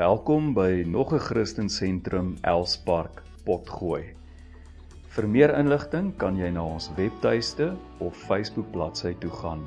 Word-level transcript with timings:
Welkom 0.00 0.54
by 0.56 0.84
nog 0.86 1.12
'n 1.12 1.18
Christen 1.18 1.68
Sentrum 1.68 2.36
Elspark 2.40 3.22
Potgooi. 3.44 4.14
Vir 5.08 5.28
meer 5.28 5.58
inligting 5.58 6.16
kan 6.16 6.36
jy 6.36 6.48
na 6.50 6.64
ons 6.64 6.90
webtuiste 6.96 7.76
of 7.98 8.16
Facebook 8.16 8.70
bladsy 8.72 9.12
toe 9.20 9.30
gaan. 9.30 9.66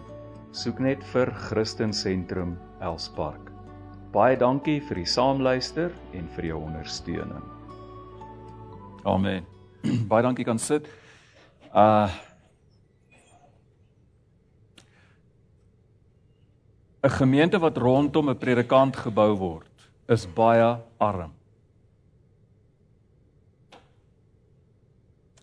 Soek 0.51 0.79
net 0.79 1.03
vir 1.03 1.31
Christen 1.33 1.93
Sentrum 1.93 2.57
Elspark. 2.79 3.51
Baie 4.11 4.37
dankie 4.37 4.81
vir 4.81 4.95
die 4.95 5.05
saamluister 5.05 5.91
en 6.13 6.27
vir 6.35 6.45
jou 6.45 6.63
ondersteuning. 6.63 7.43
Amen. 9.05 9.45
Baie 10.09 10.23
dankie 10.23 10.45
kan 10.45 10.59
sit. 10.59 10.87
Uh 11.75 12.09
gemeente 17.03 17.59
wat 17.59 17.77
rondom 17.77 18.29
'n 18.29 18.37
predikant 18.37 18.95
gebou 18.95 19.37
word 19.37 19.72
is 20.07 20.25
baie 20.33 20.77
arm. 20.97 21.31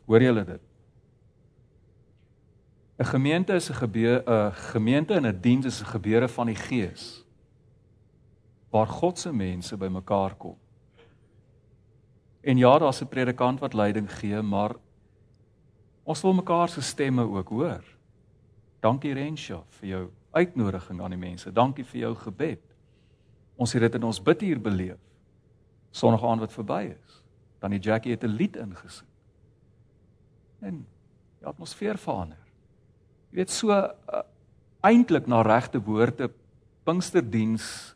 Hoor 0.07 0.23
julle 0.23 0.45
dit? 0.45 0.61
'n 3.01 3.05
Gemeente 3.05 3.55
is 3.55 3.71
'n 3.71 3.75
gebeur 3.75 4.23
'n 4.27 4.53
gemeente 4.53 5.15
en 5.15 5.27
'n 5.27 5.41
diens 5.41 5.67
is 5.67 5.81
'n 5.81 5.87
gebeure 5.87 6.29
van 6.29 6.47
die 6.47 6.57
Gees 6.57 7.25
waar 8.71 8.87
God 8.87 9.19
se 9.19 9.33
mense 9.33 9.77
bymekaar 9.77 10.35
kom. 10.35 10.57
En 12.41 12.57
ja, 12.57 12.79
daar's 12.79 13.01
'n 13.01 13.09
predikant 13.09 13.61
wat 13.61 13.75
leiding 13.75 14.19
gee, 14.19 14.43
maar 14.43 14.75
ons 16.03 16.21
wil 16.21 16.33
mekaar 16.33 16.69
se 16.69 16.81
stemme 16.81 17.23
ook 17.23 17.49
hoor. 17.49 17.85
Dankie 18.81 19.13
Rensha 19.13 19.63
vir 19.69 19.89
jou 19.89 20.11
uitnodiging 20.31 21.01
aan 21.01 21.11
die 21.11 21.19
mense. 21.19 21.53
Dankie 21.53 21.85
vir 21.85 22.01
jou 22.01 22.15
gebed. 22.15 22.70
Ons 23.61 23.75
het 23.77 23.85
dit 23.85 23.99
in 23.99 24.07
ons 24.09 24.23
bidtuur 24.25 24.61
beleef. 24.65 25.01
Sondag 25.93 26.25
aand 26.25 26.47
wat 26.47 26.55
verby 26.55 26.83
is. 26.95 27.21
Dan 27.61 27.75
die 27.75 27.83
Jackie 27.83 28.15
het 28.15 28.25
'n 28.25 28.37
lied 28.37 28.57
ingesit. 28.57 29.09
En 30.61 30.87
die 31.39 31.47
atmosfeer 31.47 31.99
verander. 31.99 32.39
Jy 33.31 33.37
weet 33.37 33.51
so 33.51 33.71
uh, 33.71 34.23
eintlik 34.81 35.27
na 35.27 35.43
regte 35.43 35.81
woorde 35.81 36.31
Pinksterdiens 36.85 37.95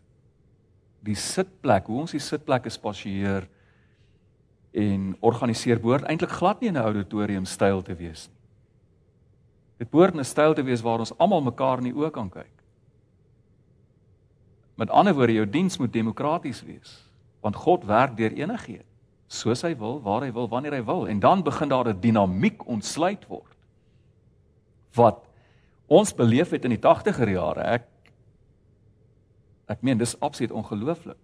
die 1.04 1.16
sitplek, 1.16 1.86
hoe 1.86 2.00
ons 2.04 2.14
die 2.14 2.22
sitplekke 2.22 2.70
spasieer 2.70 3.48
en 4.72 5.16
organiseer 5.20 5.80
behoort 5.80 6.06
eintlik 6.08 6.30
glad 6.30 6.60
nie 6.60 6.68
in 6.68 6.76
'n 6.76 6.84
auditorium 6.84 7.44
styl 7.44 7.82
te 7.82 7.94
wees 7.94 8.28
nie. 8.28 8.40
Dit 9.78 9.90
behoort 9.90 10.14
'n 10.14 10.24
styl 10.24 10.54
te 10.54 10.62
wees 10.62 10.82
waar 10.82 10.98
ons 10.98 11.18
almal 11.18 11.42
mekaar 11.42 11.78
in 11.78 11.84
die 11.84 11.94
oë 11.94 12.10
kan 12.10 12.30
kyk. 12.30 12.63
Met 14.74 14.90
ander 14.90 15.14
woorde, 15.14 15.32
jou 15.32 15.46
diens 15.50 15.78
moet 15.78 15.92
demokraties 15.92 16.62
wees, 16.66 16.96
want 17.44 17.56
God 17.56 17.84
werk 17.84 18.16
deur 18.16 18.32
enigiemand, 18.32 18.88
soos 19.34 19.64
hy 19.64 19.72
wil, 19.78 20.00
waar 20.04 20.22
hy 20.26 20.30
wil, 20.34 20.48
wanneer 20.50 20.76
hy 20.76 20.82
wil, 20.86 21.06
en 21.10 21.20
dan 21.20 21.42
begin 21.42 21.68
daar 21.68 21.88
'n 21.88 22.00
dinamiek 22.00 22.66
ontsluit 22.66 23.26
word. 23.26 23.56
Wat 24.94 25.24
ons 25.86 26.14
beleef 26.14 26.50
het 26.50 26.64
in 26.64 26.70
die 26.70 26.80
80er 26.80 27.28
jare, 27.28 27.62
ek 27.62 27.88
ek 29.66 29.82
meen 29.82 29.98
dis 29.98 30.20
absoluut 30.20 30.52
ongelooflik. 30.52 31.16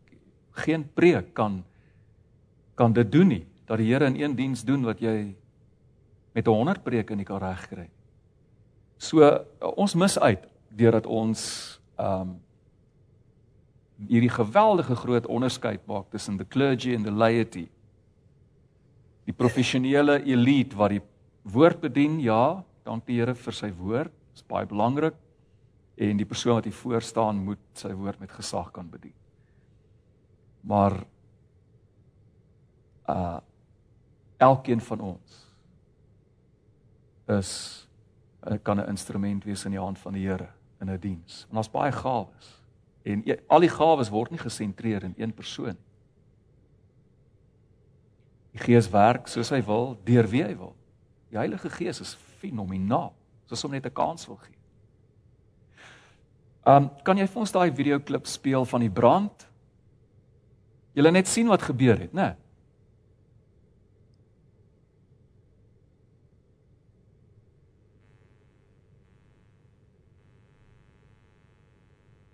Geen 0.52 0.88
preek 0.94 1.34
kan 1.34 1.64
kan 2.74 2.92
dit 2.92 3.12
doen 3.12 3.28
nie 3.28 3.46
dat 3.66 3.78
die 3.78 3.92
Here 3.92 4.06
in 4.06 4.16
een 4.16 4.36
diens 4.36 4.64
doen 4.64 4.82
wat 4.82 5.00
jy 5.00 5.34
met 6.32 6.46
100 6.46 6.82
preke 6.82 7.14
nie 7.14 7.24
kan 7.24 7.38
regkry 7.38 7.80
nie. 7.80 8.00
So 8.98 9.44
ons 9.60 9.94
mis 9.94 10.18
uit 10.18 10.48
deurdat 10.68 11.06
ons 11.06 11.40
um 11.98 12.40
hierdie 14.08 14.32
geweldige 14.32 14.96
groot 14.96 15.26
onderskeid 15.26 15.86
maak 15.86 16.10
tussen 16.10 16.38
the 16.38 16.44
clergy 16.44 16.94
and 16.94 17.04
the 17.04 17.12
laity. 17.12 17.68
Die 19.24 19.36
professionele 19.36 20.22
elite 20.24 20.76
wat 20.76 20.94
die 20.94 21.02
woord 21.42 21.80
bedien, 21.80 22.20
ja, 22.20 22.62
dank 22.84 23.06
die 23.06 23.18
Here 23.20 23.34
vir 23.34 23.56
sy 23.56 23.70
woord, 23.76 24.12
is 24.34 24.44
baie 24.48 24.66
belangrik 24.66 25.16
en 26.00 26.16
die 26.16 26.24
persoon 26.24 26.56
wat 26.56 26.64
hier 26.64 26.76
voor 26.76 27.04
staan 27.04 27.42
moet 27.44 27.60
sy 27.76 27.92
woord 27.92 28.20
met 28.22 28.32
gesag 28.32 28.70
kan 28.72 28.88
bedien. 28.90 29.16
Maar 30.64 31.02
uh 33.10 33.38
elkeen 34.40 34.80
van 34.80 35.00
ons 35.04 35.32
is 37.28 37.50
kan 38.62 38.80
'n 38.80 38.88
instrument 38.88 39.44
wees 39.44 39.64
in 39.64 39.70
die 39.70 39.80
hand 39.80 39.98
van 39.98 40.12
die 40.12 40.26
Here 40.26 40.48
in 40.80 40.88
'n 40.90 40.98
diens. 40.98 41.46
En 41.48 41.54
daar's 41.54 41.70
baie 41.70 41.92
gawes. 41.92 42.62
En 43.02 43.22
e, 43.24 43.36
al 43.48 43.60
die 43.60 43.72
gawes 43.72 44.10
word 44.12 44.30
nie 44.30 44.40
gesentreer 44.40 45.04
in 45.04 45.14
een 45.16 45.32
persoon 45.32 45.76
nie. 45.76 45.90
Die 48.50 48.58
Gees 48.58 48.88
werk 48.90 49.28
soos 49.30 49.52
hy 49.54 49.60
wil, 49.62 49.94
deur 50.04 50.26
wie 50.30 50.42
hy 50.42 50.54
wil. 50.58 50.74
Die 51.30 51.38
Heilige 51.38 51.70
Gees 51.70 52.00
is 52.02 52.16
fenomenaal. 52.40 53.12
Soos 53.46 53.64
om 53.64 53.70
net 53.70 53.86
'n 53.86 53.94
kans 53.94 54.26
wil 54.26 54.36
gee. 54.36 54.56
Um, 56.66 56.90
kan 57.02 57.16
jy 57.16 57.26
vir 57.26 57.40
ons 57.40 57.52
daai 57.52 57.70
videoklip 57.72 58.26
speel 58.26 58.64
van 58.64 58.80
die 58.80 58.90
brand? 58.90 59.46
Jy 60.92 61.10
net 61.10 61.28
sien 61.28 61.48
wat 61.48 61.62
gebeur 61.62 61.98
het, 61.98 62.12
né? 62.12 62.22
Nee? 62.22 62.34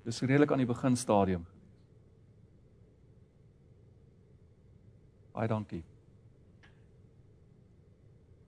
Dis 0.06 0.20
redelik 0.22 0.52
aan 0.54 0.60
die 0.62 0.68
begin 0.68 0.94
stadium. 0.96 1.42
Baie 5.34 5.48
dankie. 5.50 5.82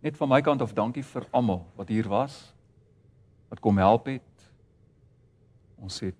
Net 0.07 0.15
van 0.17 0.31
my 0.31 0.39
kant 0.47 0.63
af 0.63 0.77
dankie 0.77 1.03
vir 1.03 1.27
almal 1.35 1.65
wat 1.75 1.91
hier 1.91 2.07
was. 2.07 2.37
Wat 3.51 3.59
kom 3.59 3.83
help 3.83 4.07
het. 4.07 4.47
Ons 5.83 5.99
het 6.07 6.15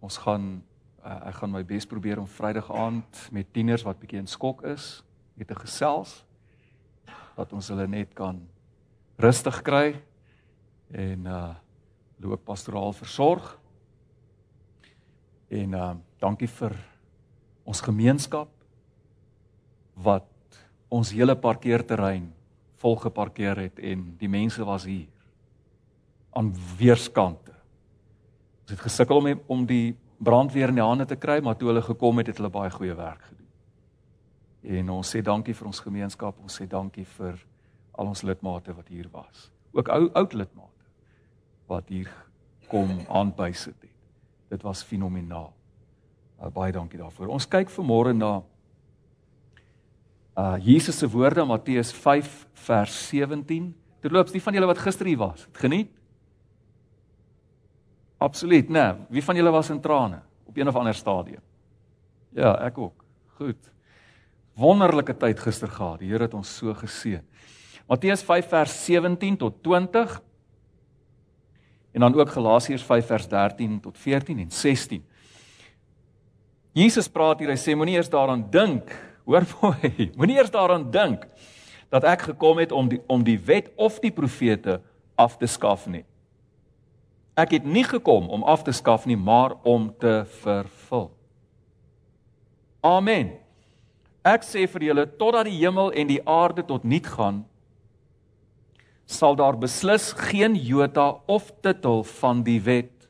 ons 0.00 0.16
gaan 0.24 0.62
uh, 1.04 1.18
ek 1.28 1.40
gaan 1.42 1.52
my 1.52 1.64
bes 1.66 1.84
probeer 1.86 2.22
om 2.22 2.30
Vrydag 2.30 2.70
aand 2.72 3.28
met 3.34 3.52
tieners 3.52 3.84
wat 3.84 3.98
bietjie 4.00 4.22
in 4.22 4.30
skok 4.30 4.62
is, 4.72 5.02
met 5.34 5.50
'n 5.50 5.60
gesels 5.66 6.24
dat 7.36 7.52
ons 7.52 7.68
hulle 7.68 7.86
net 7.86 8.14
kan 8.14 8.40
rustig 9.18 9.62
kry 9.62 10.00
en 10.90 11.26
uh 11.26 11.54
loop 12.18 12.44
pastoraal 12.44 12.92
versorg. 12.92 13.57
En 15.48 15.74
uh 15.74 15.94
dankie 16.18 16.48
vir 16.50 16.74
ons 17.68 17.80
gemeenskap 17.80 18.48
wat 20.02 20.26
ons 20.90 21.12
hele 21.14 21.36
parkeerterrein 21.38 22.24
vol 22.82 22.96
geparkeer 22.98 23.60
het 23.68 23.78
en 23.78 24.02
die 24.18 24.30
mense 24.30 24.64
was 24.66 24.86
hier 24.88 25.06
aan 26.34 26.50
weerskante. 26.78 27.54
Ons 28.62 28.74
het 28.74 28.82
gesukkel 28.82 29.22
om 29.22 29.40
om 29.46 29.66
die 29.66 29.96
brandweer 30.18 30.72
in 30.72 30.80
die 30.80 30.84
hande 30.84 31.06
te 31.06 31.16
kry, 31.16 31.38
maar 31.40 31.56
toe 31.56 31.70
hulle 31.70 31.82
gekom 31.82 32.18
het, 32.18 32.32
het 32.32 32.40
hulle 32.40 32.50
baie 32.50 32.70
goeie 32.74 32.94
werk 32.98 33.22
gedoen. 33.22 33.46
En 34.78 34.90
ons 34.98 35.14
sê 35.14 35.22
dankie 35.22 35.54
vir 35.54 35.70
ons 35.70 35.80
gemeenskap, 35.80 36.38
ons 36.42 36.58
sê 36.60 36.66
dankie 36.66 37.06
vir 37.16 37.38
al 37.98 38.10
ons 38.10 38.22
lidmate 38.26 38.74
wat 38.74 38.90
hier 38.90 39.06
was. 39.12 39.48
Ook 39.72 39.88
ou 39.94 40.08
oud 40.18 40.34
lidmate 40.34 40.90
wat 41.68 41.88
hier 41.92 42.10
kom 42.68 42.90
aanbysit 43.08 43.76
het. 43.82 43.87
Dit 44.48 44.62
was 44.62 44.82
fenomenaal. 44.82 45.52
Uh, 46.38 46.48
baie 46.54 46.72
dankie 46.72 46.98
daarvoor. 47.00 47.32
Ons 47.34 47.48
kyk 47.50 47.70
vanmôre 47.74 48.14
na 48.16 48.38
uh 50.38 50.54
Jesus 50.62 50.98
se 50.98 51.06
woorde 51.10 51.42
in 51.42 51.50
Matteus 51.50 51.90
5 51.92 52.46
vers 52.68 52.98
17. 53.08 53.72
Terloops, 54.00 54.30
wie 54.32 54.42
van 54.42 54.54
julle 54.54 54.68
wat 54.70 54.78
gister 54.78 55.08
hier 55.10 55.18
was, 55.18 55.48
het 55.48 55.58
geniet? 55.58 55.90
Absoluut, 58.22 58.68
né? 58.70 58.84
Nee. 58.92 59.06
Wie 59.18 59.24
van 59.24 59.36
julle 59.36 59.50
was 59.50 59.70
in 59.70 59.80
trane 59.80 60.22
op 60.46 60.56
een 60.56 60.68
of 60.68 60.76
ander 60.76 60.94
stadium? 60.94 61.42
Ja, 62.34 62.54
ek 62.66 62.78
ook. 62.78 63.04
Goed. 63.38 63.72
Wonderlike 64.58 65.16
tyd 65.16 65.40
gister 65.40 65.70
gehad. 65.70 65.98
Die 66.02 66.10
Here 66.10 66.26
het 66.26 66.34
ons 66.34 66.50
so 66.56 66.74
geseën. 66.74 67.22
Matteus 67.88 68.22
5 68.22 68.48
vers 68.50 68.74
17 68.84 69.36
tot 69.36 69.62
20 69.62 70.18
En 71.98 72.04
dan 72.04 72.20
ook 72.20 72.30
Galasiërs 72.30 72.82
5 72.82 73.06
vers 73.06 73.28
13 73.28 73.80
tot 73.80 73.98
14 73.98 74.38
en 74.38 74.50
16. 74.50 75.04
Jesus 76.72 77.08
praat 77.08 77.40
hier, 77.42 77.50
hy 77.50 77.56
sê 77.58 77.74
moenie 77.74 77.96
eers 77.96 78.10
daaraan 78.12 78.44
dink, 78.54 78.92
hoor 79.26 79.42
mooi, 79.58 79.90
moenie 80.18 80.36
eers 80.38 80.52
daaraan 80.54 80.84
dink 80.94 81.24
dat 81.90 82.06
ek 82.06 82.22
gekom 82.28 82.60
het 82.62 82.70
om 82.70 82.86
die 82.86 83.00
om 83.10 83.24
die 83.26 83.34
wet 83.42 83.72
of 83.74 83.98
die 83.98 84.12
profete 84.14 84.76
af 85.18 85.34
te 85.42 85.50
skaf 85.50 85.88
nie. 85.90 86.04
Ek 87.34 87.56
het 87.58 87.66
nie 87.66 87.82
gekom 87.82 88.30
om 88.30 88.46
af 88.46 88.62
te 88.62 88.76
skaf 88.78 89.08
nie, 89.10 89.18
maar 89.18 89.56
om 89.66 89.90
te 89.98 90.22
vervul. 90.44 91.10
Amen. 92.78 93.34
Ek 94.22 94.46
sê 94.46 94.68
vir 94.70 94.86
julle 94.92 95.10
totdat 95.18 95.50
die 95.50 95.58
hemel 95.58 95.90
en 95.98 96.14
die 96.14 96.22
aarde 96.22 96.62
tot 96.62 96.86
nul 96.86 97.02
gaan, 97.10 97.42
sal 99.08 99.36
daar 99.38 99.56
beslis 99.58 100.12
geen 100.28 100.54
jota 100.54 101.10
of 101.26 101.50
titel 101.64 102.02
van 102.20 102.42
die 102.44 102.60
wet 102.62 103.08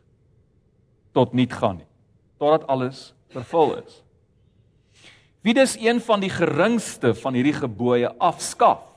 tot 1.13 1.33
niet 1.35 1.53
gaan 1.53 1.81
nie 1.83 1.89
totdat 2.39 2.69
alles 2.71 3.13
vervul 3.35 3.75
is. 3.83 4.03
wie 5.43 5.55
dis 5.55 5.75
een 5.81 6.01
van 6.01 6.23
die 6.23 6.31
geringste 6.31 7.15
van 7.15 7.35
hierdie 7.35 7.57
gebooie 7.57 8.13
afskaf 8.19 8.89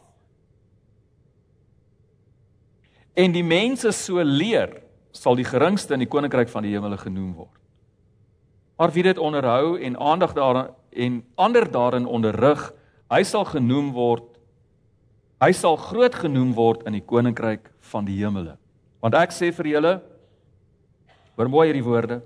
en 3.13 3.33
die 3.35 3.43
mense 3.43 3.91
so 3.95 4.23
leer, 4.23 4.77
sal 5.11 5.35
die 5.35 5.47
geringste 5.47 5.95
in 5.95 6.05
die 6.05 6.09
koninkryk 6.11 6.51
van 6.51 6.63
die 6.65 6.73
hemele 6.73 6.97
genoem 6.99 7.33
word. 7.35 7.57
Maar 8.79 8.93
wie 8.95 9.03
dit 9.05 9.19
onderhou 9.21 9.77
en 9.77 9.97
aandag 9.99 10.33
daaraan 10.33 10.71
en 10.91 11.21
ander 11.35 11.67
daarin 11.71 12.05
onderrig, 12.05 12.71
hy 13.11 13.21
sal 13.27 13.45
genoem 13.45 13.91
word 13.95 14.30
hy 15.41 15.51
sal 15.57 15.77
groot 15.77 16.15
genoem 16.15 16.53
word 16.53 16.85
in 16.85 16.93
die 16.93 17.05
koninkryk 17.05 17.71
van 17.91 18.05
die 18.05 18.19
hemele. 18.19 18.57
Want 19.01 19.17
ek 19.17 19.33
sê 19.33 19.49
vir 19.55 19.71
julle 19.73 19.93
hoor 21.35 21.49
mooi 21.49 21.67
hierdie 21.69 21.85
woorde. 21.85 22.19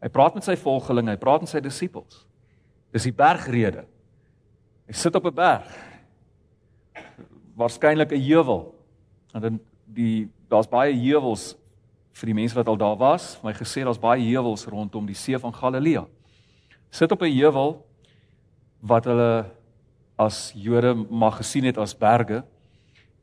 Hy 0.00 0.08
praat 0.12 0.36
met 0.36 0.44
sy 0.44 0.56
volgelinge, 0.60 1.14
hy 1.14 1.20
praat 1.20 1.44
met 1.44 1.52
sy 1.52 1.62
disippels. 1.64 2.24
Dis 2.92 3.06
die 3.08 3.14
bergrede. 3.16 3.86
Hy 4.88 4.96
sit 4.96 5.14
op 5.16 5.26
'n 5.26 5.34
berg. 5.34 5.68
Waarskynlik 7.56 8.12
'n 8.12 8.20
heuwel. 8.20 8.74
En 9.34 9.40
dan 9.40 9.60
die 9.86 10.28
daar's 10.48 10.68
baie 10.68 10.92
heuwels 10.92 11.56
vir 12.12 12.26
die 12.26 12.34
mense 12.34 12.54
wat 12.54 12.68
al 12.68 12.76
daar 12.76 12.96
was. 12.96 13.38
My 13.42 13.52
gesê 13.52 13.84
daar's 13.84 13.98
baie 13.98 14.22
heuwels 14.22 14.66
rondom 14.66 15.06
die 15.06 15.14
see 15.14 15.38
van 15.38 15.54
Galilea. 15.54 16.06
Sit 16.90 17.12
op 17.12 17.22
'n 17.22 17.32
heuwel 17.32 17.86
wat 18.80 19.04
hulle 19.04 19.44
as 20.20 20.50
Jode 20.54 20.94
mag 21.08 21.38
gesien 21.40 21.64
het 21.64 21.78
as 21.80 21.96
berge 21.96 22.42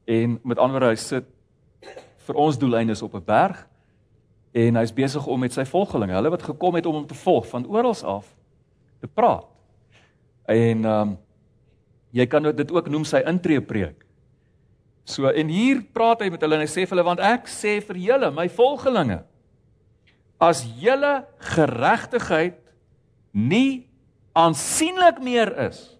en 0.08 0.40
met 0.44 0.58
ander 0.58 0.80
woorde 0.80 0.96
hy 0.96 1.02
sit 1.02 1.28
vir 2.28 2.40
ons 2.42 2.58
doeleindes 2.58 3.04
op 3.06 3.14
'n 3.16 3.26
berg 3.26 3.68
en 4.52 4.76
hy's 4.76 4.94
besig 4.94 5.28
om 5.28 5.40
met 5.40 5.54
sy 5.54 5.66
volgelinge, 5.66 6.16
hulle 6.16 6.34
wat 6.34 6.44
gekom 6.44 6.76
het 6.76 6.86
om 6.86 6.96
hom 6.96 7.08
te 7.08 7.14
volg 7.14 7.48
van 7.48 7.68
oral 7.68 7.96
af 8.04 8.36
te 9.00 9.08
praat. 9.08 9.46
En 10.46 10.86
ehm 10.86 11.02
um, 11.02 11.18
jy 12.12 12.26
kan 12.26 12.44
dit 12.44 12.72
ook 12.72 12.90
noem 12.90 13.04
sy 13.06 13.20
intree 13.28 13.62
preek. 13.62 14.06
So 15.06 15.28
en 15.28 15.48
hier 15.48 15.84
praat 15.94 16.22
hy 16.22 16.30
met 16.30 16.42
hulle 16.42 16.56
en 16.56 16.62
hy 16.62 16.68
sê 16.72 16.88
vir 16.88 16.96
hulle 16.96 17.04
want 17.04 17.20
ek 17.20 17.48
sê 17.48 17.78
vir 17.82 17.96
julle 17.96 18.32
my 18.32 18.48
volgelinge 18.50 19.24
as 20.40 20.64
julle 20.80 21.26
geregtigheid 21.40 22.58
nie 23.32 23.88
aansienlik 24.34 25.22
meer 25.24 25.54
is 25.68 25.97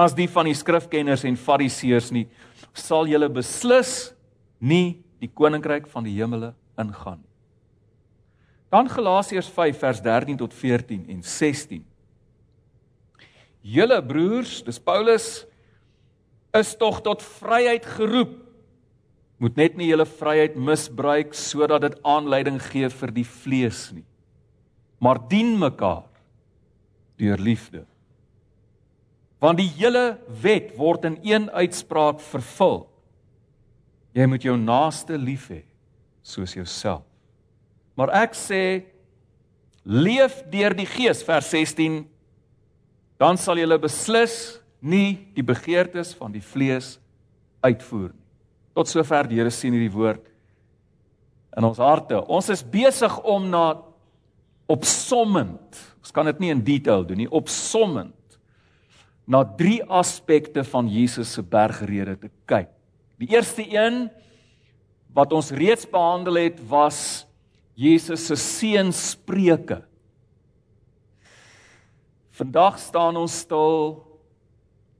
as 0.00 0.14
die 0.16 0.28
van 0.30 0.48
die 0.48 0.56
skrifkenners 0.56 1.26
en 1.28 1.36
fariseërs 1.36 2.10
nie 2.16 2.26
sal 2.76 3.08
julle 3.10 3.28
beslis 3.32 4.12
nie 4.60 5.00
die 5.20 5.28
koninkryk 5.28 5.88
van 5.90 6.06
die 6.06 6.14
hemele 6.16 6.54
ingaan 6.80 7.20
nie. 7.20 7.28
Dan 8.70 8.88
Galasiërs 8.88 9.50
5 9.50 9.80
vers 9.82 10.00
13 10.04 10.38
tot 10.38 10.54
14 10.54 11.08
en 11.10 11.22
16. 11.26 11.82
Julle 13.60 13.98
broers, 14.06 14.60
dis 14.64 14.78
Paulus 14.78 15.26
is 16.56 16.70
tog 16.78 17.00
tot 17.04 17.24
vryheid 17.40 17.84
geroep. 17.98 18.38
Moet 19.42 19.58
net 19.58 19.76
nie 19.80 19.90
julle 19.90 20.06
vryheid 20.06 20.56
misbruik 20.56 21.34
sodat 21.36 21.82
dit 21.88 21.98
aanleiding 22.06 22.60
gee 22.70 22.88
vir 22.94 23.12
die 23.16 23.26
vlees 23.26 23.88
nie. 23.96 24.06
Maar 25.02 25.18
dien 25.28 25.56
mekaar 25.58 26.06
deur 27.20 27.42
liefde. 27.42 27.84
Want 29.40 29.60
die 29.60 29.70
hele 29.78 30.18
wet 30.42 30.74
word 30.76 31.06
in 31.08 31.16
een 31.24 31.48
uitspraak 31.50 32.20
vervul. 32.20 32.84
Jy 34.12 34.26
moet 34.28 34.44
jou 34.44 34.56
naaste 34.60 35.16
lief 35.18 35.48
hê 35.52 35.62
soos 36.20 36.52
jouself. 36.54 37.06
Maar 37.96 38.12
ek 38.22 38.36
sê 38.36 38.62
leef 39.84 40.42
deur 40.52 40.76
die 40.76 40.88
Gees 40.88 41.22
vers 41.24 41.48
16 41.52 42.02
dan 43.20 43.36
sal 43.40 43.58
jy 43.60 43.78
beslis 43.80 44.60
nie 44.80 45.18
die 45.36 45.44
begeertes 45.44 46.12
van 46.16 46.32
die 46.32 46.44
vlees 46.44 46.94
uitvoer 47.64 48.10
nie. 48.12 48.26
Tot 48.76 48.88
sover 48.88 49.28
die 49.28 49.40
Here 49.40 49.52
sien 49.52 49.74
hierdie 49.76 49.92
woord 49.92 50.24
in 51.56 51.66
ons 51.66 51.80
harte. 51.82 52.20
Ons 52.30 52.48
is 52.52 52.62
besig 52.62 53.12
om 53.28 53.48
na 53.50 53.64
opsommend. 54.70 55.80
Ons 56.00 56.14
kan 56.14 56.28
dit 56.30 56.40
nie 56.40 56.52
in 56.54 56.62
detail 56.64 57.04
doen 57.04 57.20
nie, 57.24 57.28
opsommend 57.28 58.14
na 59.30 59.44
drie 59.46 59.78
aspekte 59.86 60.64
van 60.66 60.88
Jesus 60.90 61.36
se 61.36 61.42
bergrede 61.46 62.16
te 62.18 62.30
kyk. 62.50 62.70
Die 63.22 63.30
eerste 63.30 63.62
een 63.62 64.08
wat 65.14 65.30
ons 65.34 65.52
reeds 65.54 65.86
behandel 65.86 66.40
het 66.40 66.58
was 66.66 67.28
Jesus 67.78 68.26
se 68.26 68.36
seënspreuke. 68.36 69.78
Vandag 72.40 72.80
staan 72.82 73.20
ons 73.20 73.38
stil 73.44 74.00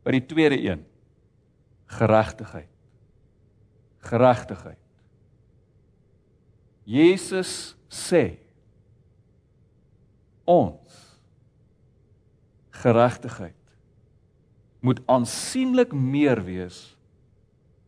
by 0.06 0.14
die 0.14 0.24
tweede 0.30 0.60
een. 0.62 0.84
Geregtigheid. 1.90 2.70
Geregtigheid. 4.06 4.78
Jesus 6.86 7.74
sê 7.90 8.24
ons 10.46 11.00
geregtigheid 12.80 13.59
moet 14.80 15.00
aansienlik 15.06 15.92
meer 15.92 16.40
wees 16.44 16.82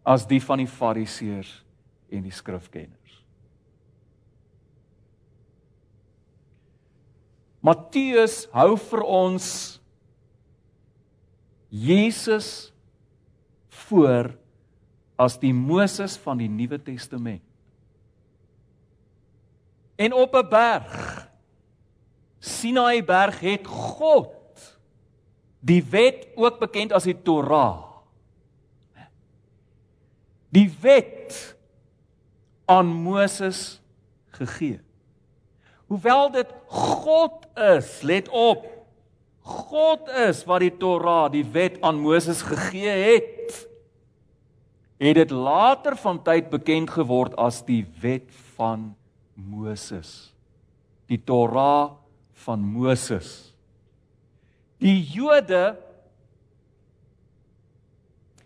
as 0.05 0.27
die 0.29 0.41
van 0.43 0.61
die 0.61 0.69
fariseërs 0.69 1.53
en 2.13 2.25
die 2.27 2.35
skrifkenners. 2.35 2.99
Matteus 7.63 8.43
hou 8.53 8.75
vir 8.91 9.05
ons 9.07 9.47
Jesus 11.73 12.73
voor 13.87 14.33
as 15.17 15.39
die 15.41 15.55
Moses 15.55 16.19
van 16.21 16.43
die 16.43 16.51
Nuwe 16.51 16.81
Testament. 16.83 17.45
En 19.97 20.13
op 20.13 20.35
'n 20.35 20.49
berg 20.49 21.29
Sinaï 22.43 23.05
berg 23.07 23.39
het 23.41 23.67
God 23.67 24.35
die 25.63 25.83
wet 25.87 26.27
ook 26.35 26.59
bekend 26.59 26.93
as 26.93 27.07
die 27.07 27.17
Torah. 27.23 27.87
Die 30.53 30.69
wet 30.83 31.55
aan 32.69 32.91
Moses 32.91 33.79
gegee. 34.37 34.81
Hoewel 35.87 36.33
dit 36.35 36.51
God 36.73 37.47
is, 37.79 38.01
let 38.03 38.29
op, 38.29 38.67
God 39.43 40.09
is 40.27 40.43
wat 40.49 40.65
die 40.65 40.73
Torah, 40.81 41.27
die 41.33 41.45
wet 41.55 41.79
aan 41.85 42.01
Moses 42.03 42.43
gegee 42.47 42.97
het. 43.13 43.63
Het 45.03 45.19
dit 45.19 45.31
later 45.35 45.97
van 45.99 46.21
tyd 46.23 46.51
bekend 46.51 46.91
geword 46.95 47.35
as 47.41 47.63
die 47.67 47.83
wet 48.03 48.29
van 48.55 48.93
Moses. 49.35 50.33
Die 51.11 51.19
Torah 51.19 51.99
van 52.45 52.63
Moses. 52.63 53.52
Die 54.83 54.99
Jode 55.15 55.79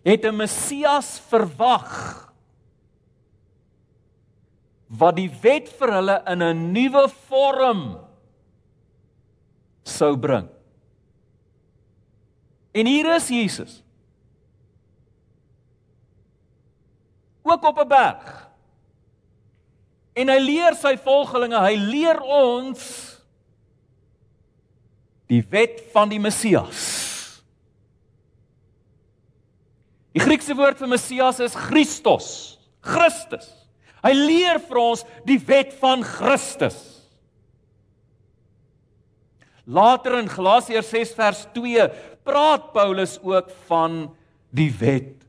het 0.05 0.23
'n 0.23 0.37
Messias 0.37 1.19
verwag 1.19 2.27
wat 4.87 5.15
die 5.17 5.29
wet 5.41 5.67
vir 5.79 5.91
hulle 5.97 6.21
in 6.31 6.43
'n 6.43 6.71
nuwe 6.71 7.09
vorm 7.27 7.99
sou 9.83 10.17
bring. 10.17 10.47
En 12.71 12.85
hier 12.85 13.15
is 13.15 13.27
Jesus. 13.27 13.83
Ook 17.41 17.63
op 17.63 17.79
'n 17.79 17.87
berg. 17.87 18.49
En 20.13 20.29
hy 20.29 20.39
leer 20.39 20.75
sy 20.75 20.97
volgelinge, 20.97 21.59
hy 21.59 21.75
leer 21.75 22.21
ons 22.21 23.16
die 25.27 25.43
wet 25.51 25.81
van 25.93 26.09
die 26.09 26.19
Messias. 26.19 26.83
Die 30.15 30.23
Griekse 30.23 30.55
woord 30.57 30.79
vir 30.81 30.89
Messias 30.89 31.41
is 31.43 31.55
Christos, 31.67 32.27
Christus. 32.81 33.51
Hy 34.01 34.13
leer 34.15 34.61
vir 34.63 34.79
ons 34.81 35.03
die 35.27 35.37
wet 35.45 35.75
van 35.81 36.05
Christus. 36.05 36.77
Later 39.67 40.15
in 40.21 40.29
Galasiërs 40.31 40.89
6 40.93 41.15
vers 41.17 41.43
2 41.57 41.89
praat 42.27 42.71
Paulus 42.73 43.17
ook 43.19 43.51
van 43.67 44.05
die 44.55 44.71
wet 44.79 45.25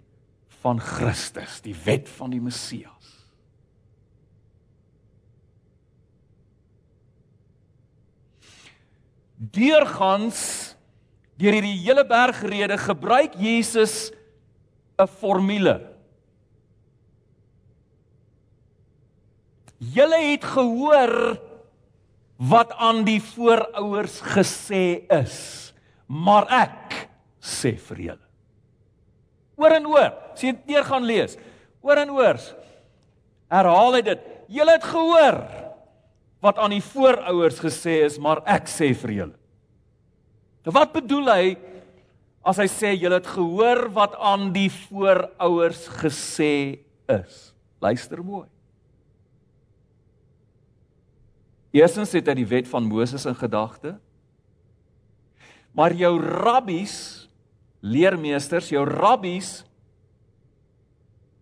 van 0.62 0.78
Christus, 0.82 1.58
die 1.64 1.74
wet 1.84 2.08
van 2.18 2.30
die 2.30 2.42
Messias. 2.42 2.97
Deurgangs 9.38 10.74
deur 11.38 11.54
hierdie 11.54 11.78
hele 11.84 12.02
bergrede 12.06 12.78
gebruik 12.78 13.38
Jesus 13.38 14.10
'n 14.98 15.06
formule. 15.06 15.80
Julle 19.78 20.18
het 20.32 20.44
gehoor 20.44 21.38
wat 22.36 22.72
aan 22.74 23.04
die 23.04 23.22
voorouers 23.22 24.20
gesê 24.20 25.06
is. 25.06 25.68
maar 26.08 26.48
ek 26.48 26.96
sê 27.38 27.76
vir 27.76 28.00
julle. 28.08 28.26
Oor 29.60 29.74
en 29.76 29.86
oor, 29.90 30.12
as 30.32 30.42
jy 30.42 30.54
dit 30.56 30.72
neer 30.72 30.86
gaan 30.88 31.04
lees, 31.04 31.36
oor 31.84 32.00
en 32.00 32.14
oor 32.16 32.40
herhaal 33.52 33.98
hy 33.98 34.02
dit. 34.06 34.24
Julle 34.52 34.74
het 34.78 34.86
gehoor 34.88 35.38
wat 36.44 36.58
aan 36.58 36.74
die 36.76 36.84
voorouers 36.84 37.58
gesê 37.62 38.00
is, 38.06 38.18
maar 38.22 38.42
ek 38.46 38.70
sê 38.70 38.92
vir 38.94 39.14
julle. 39.16 39.36
Wat 40.68 40.92
bedoel 40.92 41.30
hy 41.32 41.44
as 42.48 42.60
hy 42.60 42.66
sê 42.70 42.92
julle 42.94 43.18
het 43.18 43.30
gehoor 43.32 43.86
wat 43.96 44.14
aan 44.20 44.50
die 44.54 44.68
voorouers 44.70 45.86
gesê 46.02 46.84
is? 47.08 47.40
Luister 47.80 48.20
mooi. 48.24 48.46
Eerstens 51.74 52.12
het 52.16 52.28
hy 52.30 52.36
die 52.40 52.48
wet 52.48 52.68
van 52.70 52.86
Moses 52.88 53.26
in 53.28 53.36
gedagte. 53.38 53.96
Maar 55.76 55.94
jou 55.94 56.14
rabbies, 56.20 57.28
leermeesters, 57.84 58.70
jou 58.72 58.82
rabbies 58.88 59.62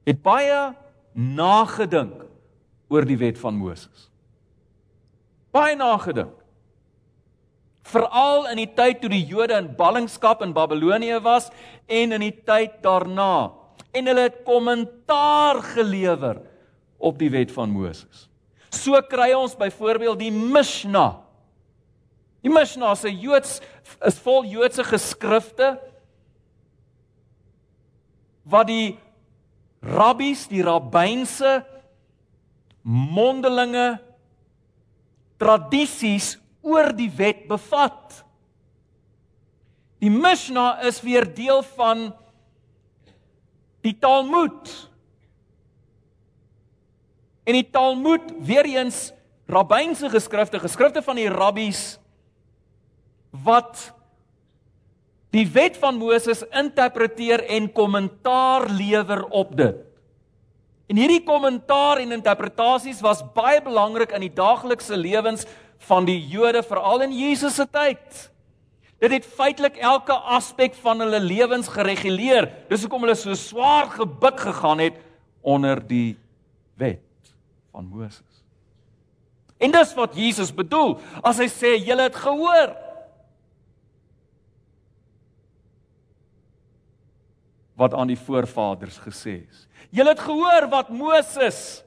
het 0.06 0.18
baie 0.22 0.74
nagedink 1.16 2.26
oor 2.92 3.06
die 3.06 3.18
wet 3.18 3.38
van 3.40 3.56
Moses. 3.58 4.10
Baie 5.56 5.76
nagedink. 5.78 6.34
Veral 7.86 8.48
in 8.50 8.60
die 8.60 8.70
tyd 8.76 9.00
toe 9.00 9.10
die 9.12 9.22
Jode 9.24 9.56
in 9.56 9.70
ballingskap 9.78 10.42
in 10.44 10.52
Babelonie 10.56 11.20
was 11.22 11.48
en 11.86 12.16
in 12.16 12.24
die 12.24 12.34
tyd 12.34 12.80
daarna. 12.84 13.54
En 13.96 14.10
hulle 14.10 14.26
het 14.26 14.42
kommentaar 14.44 15.62
gelewer 15.74 16.42
op 16.98 17.20
die 17.20 17.30
wet 17.32 17.52
van 17.54 17.70
Moses. 17.70 18.26
So 18.74 18.98
kry 19.08 19.30
ons 19.36 19.54
byvoorbeeld 19.56 20.18
die 20.20 20.32
Mishnah. 20.34 21.22
Die 22.42 22.52
Mishnah 22.52 22.92
is 22.92 23.04
'n 23.04 23.16
Joods 23.16 23.60
is 24.04 24.18
vol 24.18 24.44
Joodse 24.44 24.84
geskrifte 24.84 25.78
wat 28.44 28.66
die 28.66 28.98
rabbies, 29.82 30.46
die 30.48 30.62
rabbynse 30.62 31.64
mondelinge 32.82 33.98
tradisies 35.40 36.36
oor 36.66 36.92
die 36.96 37.10
wet 37.16 37.46
bevat. 37.48 38.22
Die 40.02 40.12
Mishnah 40.12 40.82
is 40.86 41.00
weer 41.04 41.26
deel 41.34 41.62
van 41.76 42.10
die 43.86 43.94
Talmud. 43.98 44.70
En 47.46 47.54
die 47.54 47.68
Talmud, 47.70 48.32
weer 48.42 48.66
eens 48.66 49.12
rabbynse 49.46 50.10
geskrifte, 50.10 50.58
geskrifte 50.58 51.02
van 51.06 51.20
die 51.20 51.30
rabbies 51.30 52.00
wat 53.46 53.92
die 55.34 55.46
wet 55.54 55.76
van 55.78 55.98
Moses 56.00 56.42
interpreteer 56.50 57.44
en 57.52 57.68
kommentaar 57.72 58.66
lewer 58.70 59.24
op 59.30 59.54
dit. 59.56 59.85
En 60.86 60.98
hierdie 61.00 61.22
kommentaar 61.26 61.98
en 61.98 62.14
interpretasies 62.14 63.02
was 63.02 63.24
baie 63.34 63.58
belangrik 63.62 64.12
in 64.14 64.22
die 64.28 64.34
daaglikse 64.34 64.96
lewens 64.96 65.46
van 65.88 66.06
die 66.06 66.18
Jode 66.30 66.62
veral 66.62 67.02
in 67.08 67.14
Jesus 67.14 67.58
se 67.58 67.66
tyd. 67.66 68.20
Dit 69.02 69.12
het 69.12 69.26
feitelik 69.26 69.76
elke 69.82 70.14
aspek 70.14 70.76
van 70.80 71.02
hulle 71.04 71.20
lewens 71.20 71.68
gereguleer. 71.68 72.48
Dis 72.70 72.86
hoekom 72.86 73.04
hulle 73.04 73.18
so 73.18 73.34
swaar 73.36 73.90
gebuk 73.92 74.40
gegaan 74.46 74.80
het 74.80 75.02
onder 75.42 75.82
die 75.84 76.16
wet 76.80 77.02
van 77.74 77.90
Moses. 77.90 78.24
En 79.58 79.72
dis 79.72 79.94
wat 79.96 80.16
Jesus 80.16 80.52
bedoel 80.54 80.96
as 81.24 81.40
hy 81.42 81.48
sê 81.52 81.76
julle 81.80 82.08
het 82.08 82.16
gehoor. 82.16 82.72
Wat 87.76 87.94
aan 87.94 88.08
die 88.08 88.18
voorvaders 88.18 88.98
gesê 89.04 89.42
is. 89.44 89.66
Julle 89.94 90.14
het 90.14 90.22
gehoor 90.24 90.68
wat 90.72 90.88
Moses 90.90 91.82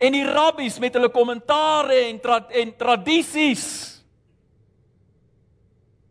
en 0.00 0.16
die 0.16 0.24
rabbies 0.26 0.78
met 0.82 0.96
hulle 0.96 1.12
kommentare 1.12 2.06
en 2.08 2.20
tra 2.22 2.40
en 2.50 2.72
tradisies 2.78 3.66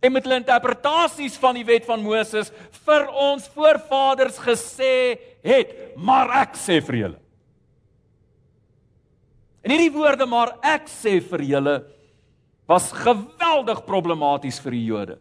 en 0.03 0.13
met 0.13 0.23
hulle 0.23 0.41
interpretasies 0.41 1.35
van 1.39 1.57
die 1.57 1.65
wet 1.67 1.87
van 1.87 2.03
Moses 2.03 2.53
vir 2.85 3.09
ons 3.09 3.49
voorvaders 3.55 4.39
gesê 4.43 4.95
het, 5.43 5.75
maar 5.95 6.31
ek 6.43 6.57
sê 6.59 6.79
vir 6.83 6.99
julle 7.01 7.23
En 9.63 9.71
hierdie 9.71 9.93
woorde 9.95 10.27
maar 10.27 10.57
ek 10.67 10.89
sê 10.91 11.19
vir 11.23 11.45
julle 11.47 11.77
was 12.67 12.91
geweldig 12.95 13.83
problematies 13.87 14.59
vir 14.63 14.75
die 14.75 14.83
Jode. 14.89 15.15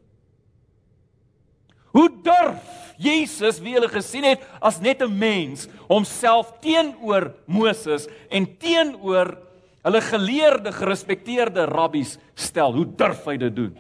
Hoe 1.93 2.09
durf 2.25 2.81
Jesus, 3.03 3.59
wie 3.61 3.75
hulle 3.77 3.89
gesien 3.91 4.25
het 4.25 4.43
as 4.61 4.81
net 4.81 5.03
'n 5.03 5.19
mens, 5.19 5.69
homself 5.89 6.53
teenoor 6.61 7.35
Moses 7.47 8.07
en 8.31 8.47
teenoor 8.59 9.39
hulle 9.83 10.01
geleerde, 10.01 10.73
gerespekteerde 10.73 11.65
rabbies 11.65 12.19
stel? 12.35 12.73
Hoe 12.73 12.87
durf 12.87 13.25
hy 13.25 13.37
dit 13.37 13.57
doen? 13.57 13.79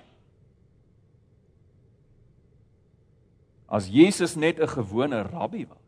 As 3.69 3.88
Jesus 3.88 4.35
net 4.35 4.61
'n 4.61 4.69
gewone 4.69 5.23
rabbi 5.23 5.66
was. 5.66 5.83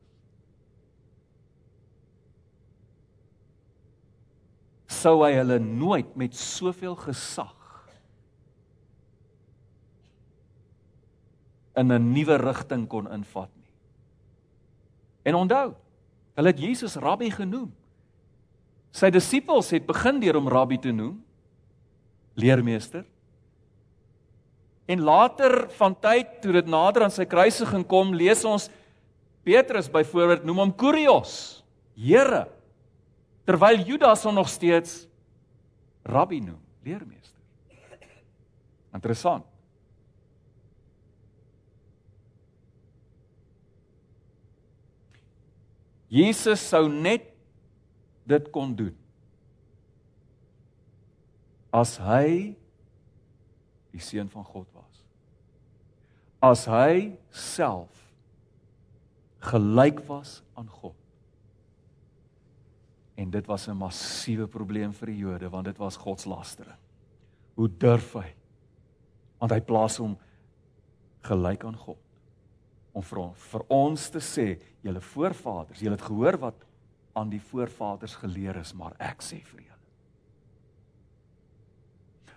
sou 5.04 5.20
hy 5.24 5.34
hulle 5.36 5.58
nooit 5.60 6.14
met 6.16 6.36
soveel 6.36 6.96
gesag 6.96 7.63
in 11.76 11.92
'n 11.92 12.12
nuwe 12.12 12.36
rigting 12.36 12.88
kon 12.88 13.12
invat 13.12 13.50
nie. 13.56 13.72
En 15.22 15.34
onthou, 15.34 15.74
hulle 16.34 16.48
het 16.48 16.60
Jesus 16.60 16.96
rabbi 16.96 17.30
genoem. 17.30 17.72
Sy 18.90 19.10
disippels 19.10 19.70
het 19.70 19.86
begin 19.86 20.20
deur 20.20 20.34
hom 20.34 20.48
rabbi 20.48 20.78
te 20.78 20.92
noem, 20.92 21.24
leermeester. 22.34 23.04
En 24.86 25.00
later 25.00 25.70
van 25.70 25.96
tyd 26.00 26.42
toe 26.42 26.52
dit 26.52 26.66
nader 26.66 27.02
aan 27.02 27.10
sy 27.10 27.24
kruisiging 27.24 27.86
kom, 27.86 28.14
lees 28.14 28.44
ons 28.44 28.70
Petrus 29.42 29.90
byvoorbeeld 29.90 30.44
noem 30.44 30.58
hom 30.58 30.74
Kurios, 30.74 31.64
Here 31.94 32.48
terwyl 33.44 33.84
Judas 33.84 34.24
hom 34.24 34.34
nog 34.34 34.48
steeds 34.48 35.04
rabbi 36.02 36.40
noem, 36.40 36.60
leermeester. 36.84 37.40
Interessant. 38.94 39.44
Jesus 46.14 46.62
sou 46.62 46.86
net 46.88 47.26
dit 48.28 48.50
kon 48.54 48.70
doen 48.76 48.94
as 51.74 51.96
hy 51.98 52.54
die 53.94 54.02
seun 54.02 54.30
van 54.30 54.46
God 54.46 54.68
was. 54.74 55.00
As 56.44 56.64
hy 56.70 57.14
self 57.34 57.90
gelyk 59.44 60.04
was 60.06 60.38
aan 60.58 60.70
God. 60.70 60.94
En 63.18 63.30
dit 63.30 63.46
was 63.46 63.68
'n 63.68 63.76
massiewe 63.76 64.46
probleem 64.46 64.92
vir 64.92 65.06
die 65.06 65.18
Jode 65.18 65.50
want 65.50 65.64
dit 65.64 65.78
was 65.78 65.96
godslastering. 65.96 66.78
Hoe 67.54 67.68
durf 67.68 68.12
hy? 68.14 68.34
Want 69.38 69.52
hy 69.52 69.60
plaas 69.60 69.96
hom 69.96 70.16
gelyk 71.22 71.64
aan 71.64 71.76
God. 71.76 72.03
Om 72.94 73.02
vir 73.02 73.20
ons, 73.24 73.46
vir 73.50 73.64
ons 73.74 74.06
te 74.14 74.22
sê, 74.22 74.46
julle 74.86 75.02
voorvaders, 75.02 75.82
julle 75.82 75.98
het 75.98 76.06
gehoor 76.06 76.38
wat 76.46 76.66
aan 77.18 77.30
die 77.30 77.42
voorvaders 77.42 78.14
geleer 78.22 78.60
is, 78.60 78.74
maar 78.74 78.94
ek 79.02 79.22
sê 79.22 79.40
vir 79.42 79.64
julle. 79.64 79.80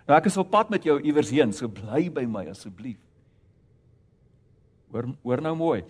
Nou 0.08 0.16
ek 0.16 0.30
is 0.30 0.38
op 0.40 0.50
pad 0.50 0.70
met 0.72 0.86
jou 0.88 0.96
iewers 1.04 1.30
heen, 1.34 1.52
so 1.52 1.68
bly 1.68 2.06
by 2.12 2.24
my 2.26 2.46
asseblief. 2.50 3.00
Hoor 4.88 5.10
hoor 5.22 5.42
nou 5.44 5.52
mooi. 5.58 5.82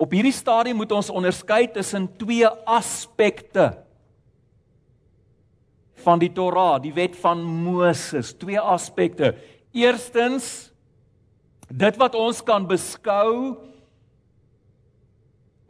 Op 0.00 0.12
hierdie 0.14 0.32
stadium 0.32 0.78
moet 0.80 0.92
ons 0.96 1.10
onderskei 1.12 1.66
tussen 1.74 2.06
twee 2.16 2.46
aspekte 2.64 3.72
van 6.04 6.20
die 6.20 6.30
Torah, 6.32 6.78
die 6.80 6.92
wet 6.94 7.16
van 7.20 7.42
Moses, 7.42 8.32
twee 8.38 8.60
aspekte. 8.60 9.34
Eerstens 9.74 10.70
dit 11.68 12.00
wat 12.00 12.14
ons 12.16 12.40
kan 12.44 12.64
beskou 12.68 13.56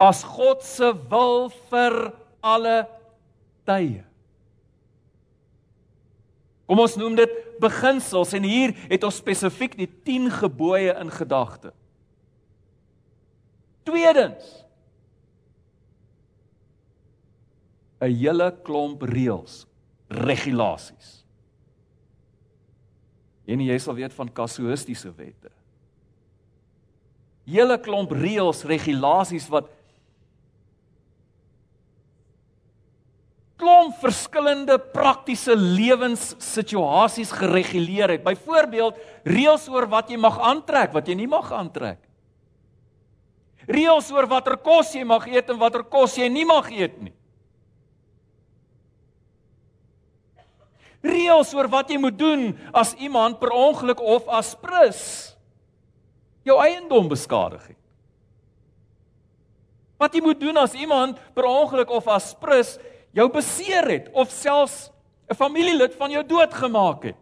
as 0.01 0.23
God 0.23 0.63
se 0.63 0.91
wil 1.09 1.49
vir 1.71 1.95
alle 2.43 2.83
tye. 3.67 4.03
Kom 6.65 6.81
ons 6.81 6.97
noem 6.97 7.15
dit 7.19 7.33
beginsels 7.61 8.33
en 8.35 8.45
hier 8.45 8.73
het 8.89 9.03
ons 9.05 9.21
spesifiek 9.21 9.77
die 9.77 9.89
10 10.07 10.31
gebooie 10.41 10.95
in 10.97 11.11
gedagte. 11.13 11.71
Tweedens 13.85 14.65
'n 18.01 18.11
hele 18.11 18.51
klomp 18.63 19.01
reëls 19.01 19.65
regulasies. 20.09 21.23
En 23.45 23.61
jy 23.61 23.77
sal 23.77 23.95
weet 23.95 24.13
van 24.13 24.31
kasuïstiese 24.33 25.11
wette. 25.15 25.51
hele 27.45 27.77
klomp 27.77 28.11
reëls, 28.11 28.63
regulasies 28.63 29.45
wat 29.53 29.69
klomp 33.59 33.99
verskillende 34.03 34.77
praktiese 34.91 35.55
lewenssituasies 35.55 37.31
gereguleer 37.35 38.15
het. 38.15 38.23
Byvoorbeeld 38.25 38.97
reëls 39.27 39.67
oor 39.71 39.87
wat 39.91 40.11
jy 40.11 40.19
mag 40.19 40.39
aantrek, 40.43 40.93
wat 40.95 41.07
jy 41.07 41.15
nie 41.19 41.29
mag 41.31 41.51
aantrek. 41.55 42.01
Reëls 43.65 44.11
oor 44.13 44.27
watter 44.29 44.57
kos 44.61 44.93
jy 44.93 45.05
mag 45.07 45.25
eet 45.31 45.49
en 45.49 45.61
watter 45.61 45.85
kos 45.87 46.17
jy 46.19 46.27
nie 46.29 46.45
mag 46.45 46.67
eet 46.73 46.99
nie. 47.01 47.15
Reëls 51.05 51.53
oor 51.53 51.69
wat 51.69 51.89
jy 51.93 51.99
moet 52.01 52.17
doen 52.17 52.51
as 52.73 52.95
iemand 52.97 53.39
per 53.41 53.53
ongeluk 53.53 54.01
of 54.01 54.27
as 54.33 54.53
prins 54.57 55.01
jou 56.45 56.57
eiendom 56.61 57.07
beskadig 57.09 57.61
het. 57.71 57.81
Wat 60.01 60.13
jy 60.13 60.21
moet 60.21 60.41
doen 60.41 60.57
as 60.59 60.75
iemand 60.77 61.21
per 61.33 61.47
ongeluk 61.49 61.89
of 61.93 62.09
as 62.11 62.33
prins 62.37 62.75
jou 63.15 63.29
beseer 63.31 63.87
het 63.89 64.09
of 64.13 64.31
selfs 64.31 64.91
'n 65.29 65.35
familielid 65.35 65.95
van 65.95 66.11
jou 66.11 66.23
doodgemaak 66.25 67.03
het. 67.03 67.15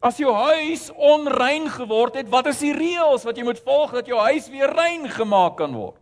As 0.00 0.16
jou 0.16 0.32
huis 0.32 0.90
onrein 0.96 1.68
geword 1.68 2.14
het, 2.14 2.28
wat 2.28 2.46
is 2.46 2.58
die 2.58 2.72
reëls 2.72 3.24
wat 3.24 3.36
jy 3.36 3.44
moet 3.44 3.60
volg 3.60 3.92
dat 3.92 4.06
jou 4.06 4.18
huis 4.18 4.48
weer 4.48 4.72
rein 4.72 5.08
gemaak 5.08 5.56
kan 5.56 5.74
word? 5.74 6.00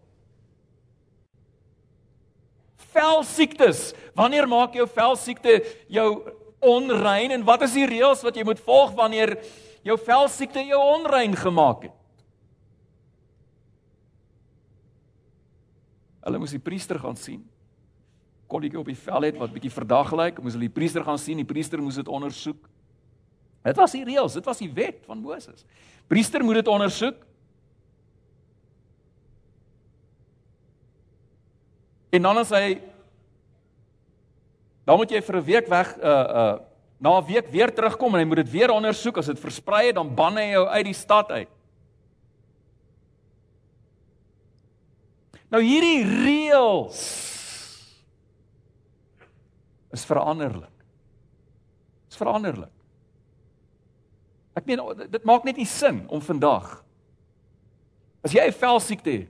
Velsiektes. 2.94 3.92
Wanneer 4.14 4.49
maak 4.49 4.75
jou 4.75 4.87
velsiekte 4.87 5.64
jou 5.88 6.23
onrein 6.61 7.30
en 7.30 7.44
wat 7.44 7.62
is 7.62 7.75
die 7.75 7.87
reëls 7.87 8.23
wat 8.23 8.37
jy 8.37 8.44
moet 8.44 8.61
volg 8.61 8.94
wanneer 8.94 9.37
jou 9.82 9.99
velsiekte 9.99 10.62
jou 10.62 10.78
onrein 10.78 11.37
gemaak 11.37 11.82
het? 11.82 11.97
Hulle 16.28 16.40
moes 16.42 16.52
die 16.52 16.61
priester 16.61 17.00
gaan 17.00 17.16
sien. 17.16 17.40
Kolletjie 18.49 18.80
op 18.80 18.88
die 18.88 18.97
vel 18.97 19.25
het 19.28 19.38
wat 19.40 19.52
bietjie 19.54 19.73
verdag 19.73 20.12
lyk, 20.16 20.42
moes 20.44 20.56
hulle 20.56 20.68
die 20.68 20.75
priester 20.75 21.04
gaan 21.04 21.20
sien. 21.20 21.40
Die 21.40 21.49
priester 21.49 21.80
moes 21.80 21.97
dit 21.97 22.08
ondersoek. 22.08 22.68
Dit 23.64 23.80
was 23.80 23.97
die 23.97 24.04
reëls, 24.04 24.37
dit 24.38 24.47
was 24.49 24.61
die 24.61 24.70
wet 24.73 25.00
van 25.08 25.20
Moses. 25.25 25.64
Priester 26.08 26.44
moet 26.44 26.61
dit 26.61 26.68
ondersoek. 26.68 27.25
En 32.12 32.25
dan 32.25 32.40
as 32.40 32.52
hy 32.56 32.78
dan 34.88 34.97
moet 34.97 35.11
jy 35.12 35.20
vir 35.20 35.37
'n 35.37 35.44
week 35.44 35.66
weg 35.68 35.97
uh 36.00 36.25
uh 36.40 36.54
na 37.00 37.18
'n 37.20 37.26
week 37.26 37.49
weer 37.52 37.73
terugkom 37.75 38.14
en 38.14 38.20
hy 38.20 38.26
moet 38.26 38.44
dit 38.44 38.50
weer 38.50 38.70
ondersoek 38.70 39.18
as 39.18 39.26
dit 39.26 39.38
versprei 39.38 39.87
het 39.87 39.94
dan 39.94 40.14
ban 40.14 40.37
hy 40.37 40.50
jou 40.50 40.66
uit 40.66 40.85
die 40.85 40.94
stad 40.94 41.30
uit. 41.30 41.49
Nou 45.48 45.60
hierdie 45.64 46.04
reëls 46.04 46.98
is 49.96 50.04
veranderlik. 50.04 50.74
Is 52.10 52.18
veranderlik. 52.20 52.72
Ek 54.58 54.66
meen 54.68 54.82
dit 55.08 55.24
maak 55.28 55.46
net 55.46 55.56
nie 55.60 55.68
sin 55.68 56.02
om 56.12 56.20
vandag 56.24 56.78
as 58.26 58.34
jy 58.34 58.44
'n 58.48 58.52
velsiekte 58.52 59.10
het, 59.10 59.28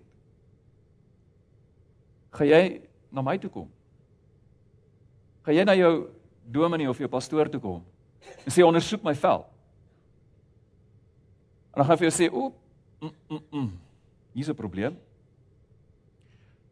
gaan 2.33 2.49
jy 2.49 2.83
na 3.13 3.23
my 3.23 3.39
toe 3.39 3.51
kom. 3.51 3.69
Gaan 5.45 5.55
jy 5.55 5.65
na 5.65 5.75
jou 5.75 6.11
dominee 6.51 6.89
of 6.89 6.99
jou 6.99 7.09
pastoor 7.09 7.51
toe 7.51 7.61
kom 7.61 7.85
en 8.45 8.53
sê 8.53 8.65
ondersoek 8.65 9.03
my 9.05 9.15
vel. 9.15 9.47
En 11.73 11.77
dan 11.77 11.85
gaan 11.85 11.97
hy 11.97 11.99
vir 11.99 12.11
jou 12.11 12.17
sê, 12.19 12.33
"O, 12.33 12.53
mm, 13.01 13.13
mm, 13.29 13.43
mm, 13.53 13.79
hier's 14.35 14.49
'n 14.49 14.55
probleem." 14.55 14.97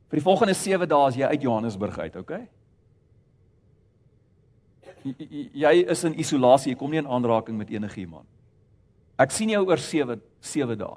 Vir 0.07 0.21
die 0.21 0.25
volgende 0.25 0.55
7 0.55 0.87
dae 0.89 1.09
is 1.11 1.19
jy 1.19 1.27
uit 1.33 1.43
Johannesburg 1.43 1.99
uit, 1.99 2.17
okay? 2.21 2.45
Jy 5.07 5.73
is 5.87 6.05
in 6.07 6.17
isolasie, 6.19 6.73
jy 6.73 6.79
kom 6.79 6.95
nie 6.95 7.03
in 7.03 7.11
aanraking 7.11 7.59
met 7.59 7.71
enige 7.75 8.01
iemand. 8.03 8.27
Ek 9.19 9.35
sien 9.35 9.51
jou 9.51 9.63
oor 9.67 9.81
7 9.83 10.21
7 10.45 10.79
dae. 10.79 10.97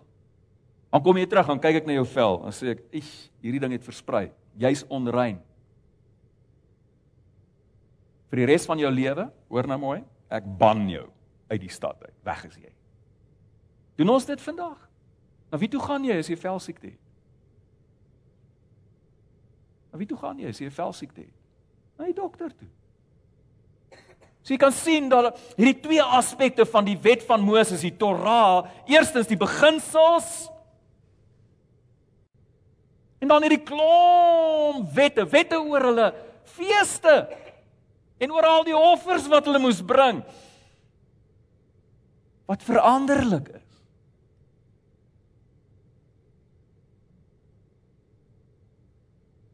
Dan 0.89 1.03
kom 1.05 1.17
jy 1.17 1.27
terug, 1.29 1.49
dan 1.49 1.61
kyk 1.61 1.83
ek 1.83 1.89
na 1.89 1.99
jou 1.99 2.05
vel 2.09 2.39
en 2.45 2.51
sê 2.51 2.71
ek, 2.73 2.81
"Ag, 2.93 3.09
hierdie 3.41 3.59
ding 3.59 3.71
het 3.71 3.83
versprei. 3.83 4.31
Jy's 4.57 4.83
onrein." 4.89 5.39
Vir 8.29 8.37
die 8.37 8.45
res 8.45 8.65
van 8.65 8.77
jou 8.77 8.91
lewe, 8.91 9.31
hoor 9.49 9.67
nou 9.67 9.77
mooi, 9.77 10.03
ek 10.29 10.43
ban 10.45 10.89
jou 10.89 11.07
uit 11.49 11.61
die 11.61 11.69
stad 11.69 11.97
uit. 12.03 12.13
Weg 12.23 12.45
is 12.45 12.55
jy. 12.55 12.71
Doen 13.97 14.09
ons 14.09 14.25
dit 14.25 14.41
vandag? 14.41 14.89
Na 15.51 15.57
wie 15.57 15.67
toe 15.67 15.81
gaan 15.81 16.03
jy 16.03 16.19
as 16.19 16.29
jy 16.29 16.35
vel 16.35 16.59
siekte 16.59 16.87
het? 16.87 16.99
Na 19.91 19.97
wie 19.97 20.07
toe 20.07 20.17
gaan 20.17 20.39
jy 20.39 20.49
as 20.49 20.59
jy 20.59 20.67
'n 20.67 20.71
velsiekte 20.71 21.21
het? 21.21 21.37
Na 21.97 22.05
die 22.05 22.13
dokter 22.13 22.49
toe. 22.55 22.67
So 24.43 24.53
jy 24.53 24.57
kan 24.57 24.71
sien 24.71 25.09
dat 25.09 25.37
hierdie 25.57 25.81
twee 25.83 26.01
aspekte 26.01 26.65
van 26.65 26.87
die 26.87 26.97
wet 26.97 27.23
van 27.27 27.41
Moses, 27.41 27.83
die 27.85 27.97
Torah, 27.97 28.65
eerstens 28.87 29.27
die 29.27 29.37
beginsels 29.37 30.49
en 33.19 33.27
dan 33.27 33.43
hierdie 33.43 33.63
klomp 33.67 34.93
wette, 34.95 35.25
wette 35.29 35.59
oor 35.59 35.89
hulle 35.91 36.07
feeste 36.55 37.27
en 38.17 38.31
oor 38.31 38.47
al 38.47 38.65
die 38.67 38.77
offers 38.77 39.27
wat 39.31 39.45
hulle 39.47 39.61
moes 39.61 39.83
bring. 39.85 40.23
Wat 42.49 42.63
veranderlik 42.65 43.51
is. 43.53 43.68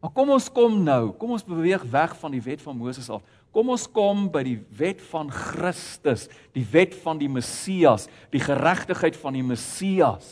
Maar 0.06 0.14
kom 0.14 0.30
ons 0.36 0.46
kom 0.54 0.74
nou, 0.86 1.16
kom 1.18 1.32
ons 1.34 1.42
beweeg 1.42 1.82
weg 1.90 2.12
van 2.22 2.34
die 2.36 2.42
wet 2.46 2.60
van 2.62 2.76
Moses 2.78 3.08
af. 3.10 3.24
Kom 3.50 3.72
ons 3.74 3.88
kom 3.90 4.28
by 4.30 4.44
die 4.46 4.60
wet 4.78 5.00
van 5.10 5.32
Christus, 5.34 6.28
die 6.54 6.66
wet 6.70 6.94
van 7.02 7.18
die 7.18 7.30
Messias, 7.32 8.06
die 8.30 8.44
geregtigheid 8.44 9.18
van 9.18 9.34
die 9.34 9.42
Messias. 9.42 10.28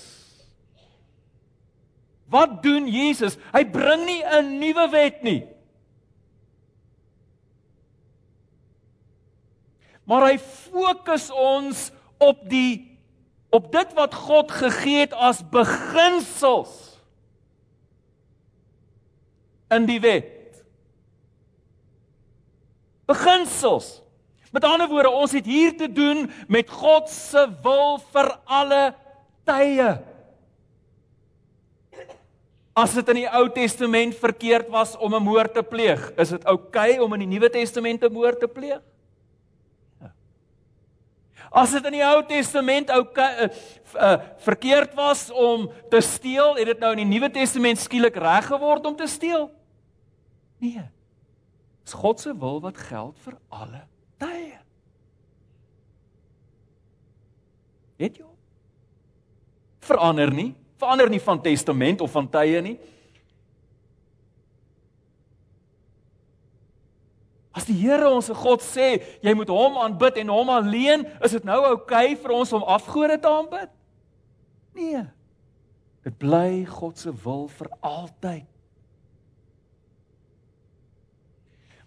Wat 2.29 2.59
doen 2.61 2.85
Jesus? 2.85 3.39
Hy 3.49 3.63
bring 3.65 4.05
nie 4.05 4.21
'n 4.21 4.59
nuwe 4.61 4.85
wet 4.93 5.23
nie. 5.25 5.41
Maar 10.05 10.29
hy 10.29 10.37
fokus 10.37 11.31
ons 11.33 11.89
op 12.21 12.45
die 12.45 13.01
op 13.49 13.71
dit 13.71 13.93
wat 13.97 14.13
God 14.13 14.51
gegee 14.51 14.99
het 15.09 15.13
as 15.13 15.41
beginsels 15.41 16.82
in 19.75 19.85
die 19.89 19.99
wet. 19.99 20.63
Beginsels. 23.09 24.01
Met 24.53 24.63
ander 24.63 24.87
woorde, 24.87 25.09
ons 25.09 25.31
het 25.33 25.45
hier 25.45 25.73
te 25.77 25.89
doen 25.91 26.27
met 26.47 26.69
God 26.69 27.09
se 27.09 27.41
wil 27.63 27.97
vir 28.13 28.29
alle 28.45 28.81
tye. 29.49 29.89
As 32.73 32.93
dit 32.97 33.09
in 33.13 33.23
die 33.23 33.29
Ou 33.29 33.47
Testament 33.53 34.15
verkeerd 34.17 34.69
was 34.73 34.95
om 34.97 35.13
'n 35.13 35.23
moord 35.23 35.53
te 35.53 35.63
pleeg, 35.63 36.11
is 36.17 36.29
dit 36.29 36.45
oukei 36.45 36.93
okay 36.93 37.03
om 37.03 37.13
in 37.13 37.19
die 37.19 37.33
Nuwe 37.37 37.49
Testament 37.49 38.03
'n 38.03 38.13
moord 38.13 38.39
te 38.39 38.47
pleeg? 38.47 38.81
As 41.53 41.71
dit 41.71 41.85
in 41.85 41.91
die 41.91 42.05
Ou 42.05 42.23
Testament 42.25 42.89
ou 42.89 43.03
uh, 43.05 43.47
uh, 43.93 44.17
verkeerd 44.37 44.95
was 44.97 45.29
om 45.29 45.67
te 45.89 46.01
steel, 46.01 46.55
het 46.55 46.65
dit 46.65 46.79
nou 46.79 46.91
in 46.91 47.03
die 47.03 47.11
Nuwe 47.13 47.29
Testament 47.29 47.77
skielik 47.77 48.15
reg 48.15 48.47
geword 48.49 48.85
om 48.85 48.95
te 48.97 49.05
steel? 49.07 49.51
Nee. 50.63 50.85
Dis 51.83 51.95
God 51.99 52.19
se 52.19 52.31
wil 52.39 52.61
wat 52.63 52.77
geld 52.79 53.19
vir 53.25 53.35
alle 53.51 53.81
tye. 54.21 54.59
Het 57.99 58.21
jy 58.21 58.29
verander 59.83 60.31
nie, 60.31 60.53
verander 60.79 61.09
nie 61.11 61.19
van 61.19 61.41
testament 61.43 62.01
of 62.01 62.11
van 62.15 62.29
tye 62.31 62.61
nie. 62.63 62.77
As 67.53 67.67
die 67.67 67.75
Here 67.77 68.07
ons 68.09 68.31
se 68.31 68.35
God 68.37 68.63
sê, 68.65 68.95
jy 69.21 69.33
moet 69.37 69.51
hom 69.51 69.75
aanbid 69.83 70.21
en 70.23 70.31
hom 70.31 70.49
alleen, 70.55 71.03
is 71.19 71.35
dit 71.35 71.43
nou 71.45 71.59
oukei 71.73 72.13
okay 72.13 72.15
vir 72.23 72.33
ons 72.39 72.55
om 72.55 72.63
afgode 72.63 73.19
te 73.19 73.29
aanbid? 73.29 73.75
Nee. 74.79 75.03
Dit 76.07 76.17
bly 76.23 76.63
God 76.71 77.03
se 77.03 77.11
wil 77.27 77.45
vir 77.59 77.69
altyd. 77.83 78.52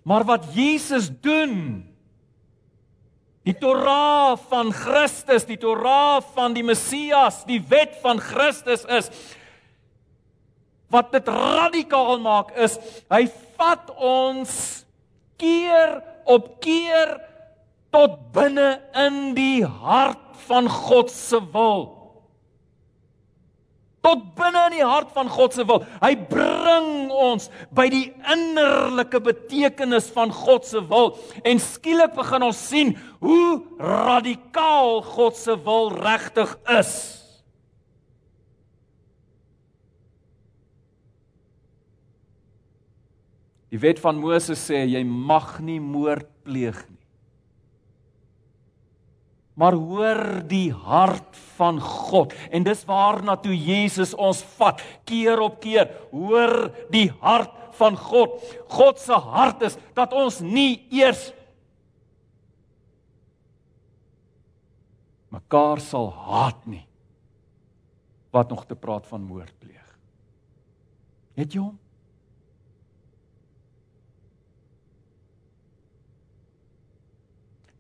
Maar 0.06 0.22
wat 0.24 0.44
Jesus 0.54 1.10
doen, 1.20 1.82
die 3.42 3.54
Torah 3.58 4.38
van 4.48 4.70
Christus, 4.74 5.46
die 5.46 5.58
Torah 5.58 6.22
van 6.34 6.54
die 6.54 6.62
Messias, 6.66 7.42
die 7.46 7.58
wet 7.66 7.98
van 8.02 8.22
Christus 8.22 8.86
is 8.86 9.10
wat 10.94 11.10
dit 11.10 11.26
radikaal 11.26 12.20
maak 12.22 12.52
is, 12.54 12.76
hy 13.10 13.24
vat 13.58 13.90
ons 13.98 14.52
keer 15.42 15.98
op 16.22 16.60
keer 16.62 17.16
tot 17.90 18.20
binne 18.34 18.76
in 18.94 19.34
die 19.34 19.66
hart 19.66 20.22
van 20.46 20.70
God 20.70 21.10
se 21.10 21.40
wil. 21.50 22.05
Tot 24.06 24.22
binne 24.38 24.62
in 24.68 24.76
die 24.78 24.86
hart 24.86 25.10
van 25.16 25.28
God 25.32 25.56
se 25.56 25.66
wil. 25.66 25.82
Hy 25.98 26.12
bring 26.30 27.10
ons 27.10 27.48
by 27.74 27.88
die 27.90 28.04
innerlike 28.32 29.18
betekenis 29.24 30.08
van 30.14 30.30
God 30.34 30.68
se 30.68 30.82
wil 30.86 31.16
en 31.42 31.62
skielik 31.62 32.14
begin 32.14 32.46
ons 32.46 32.62
sien 32.70 32.94
hoe 33.24 33.58
radikaal 33.82 35.00
God 35.16 35.38
se 35.38 35.58
wil 35.66 35.90
regtig 35.98 36.54
is. 36.78 36.94
Die 43.74 43.80
wet 43.82 43.98
van 44.00 44.20
Moses 44.22 44.62
sê 44.70 44.84
jy 44.86 45.02
mag 45.04 45.58
nie 45.60 45.80
moord 45.82 46.30
pleeg 46.46 46.78
nie. 46.86 46.95
Maar 49.56 49.72
hoor 49.72 50.20
die 50.48 50.68
hart 50.72 51.36
van 51.56 51.78
God 51.80 52.34
en 52.52 52.66
dis 52.66 52.82
waarna 52.84 53.38
toe 53.40 53.54
Jesus 53.56 54.12
ons 54.12 54.42
vat 54.58 54.82
keer 55.08 55.40
op 55.40 55.62
keer. 55.62 55.88
Hoor 56.12 56.68
die 56.92 57.08
hart 57.22 57.54
van 57.78 57.96
God. 57.96 58.36
God 58.68 59.00
se 59.00 59.16
hart 59.16 59.64
is 59.70 59.78
dat 59.96 60.12
ons 60.16 60.42
nie 60.44 60.84
eers 60.92 61.30
mekaar 65.32 65.80
sal 65.84 66.10
haat 66.12 66.60
nie. 66.68 66.84
Wat 68.36 68.52
nog 68.52 68.66
te 68.68 68.76
praat 68.76 69.08
van 69.08 69.24
moord 69.24 69.56
pleeg. 69.60 69.84
Het 71.36 71.56
jy 71.56 71.64
hom? 71.64 71.76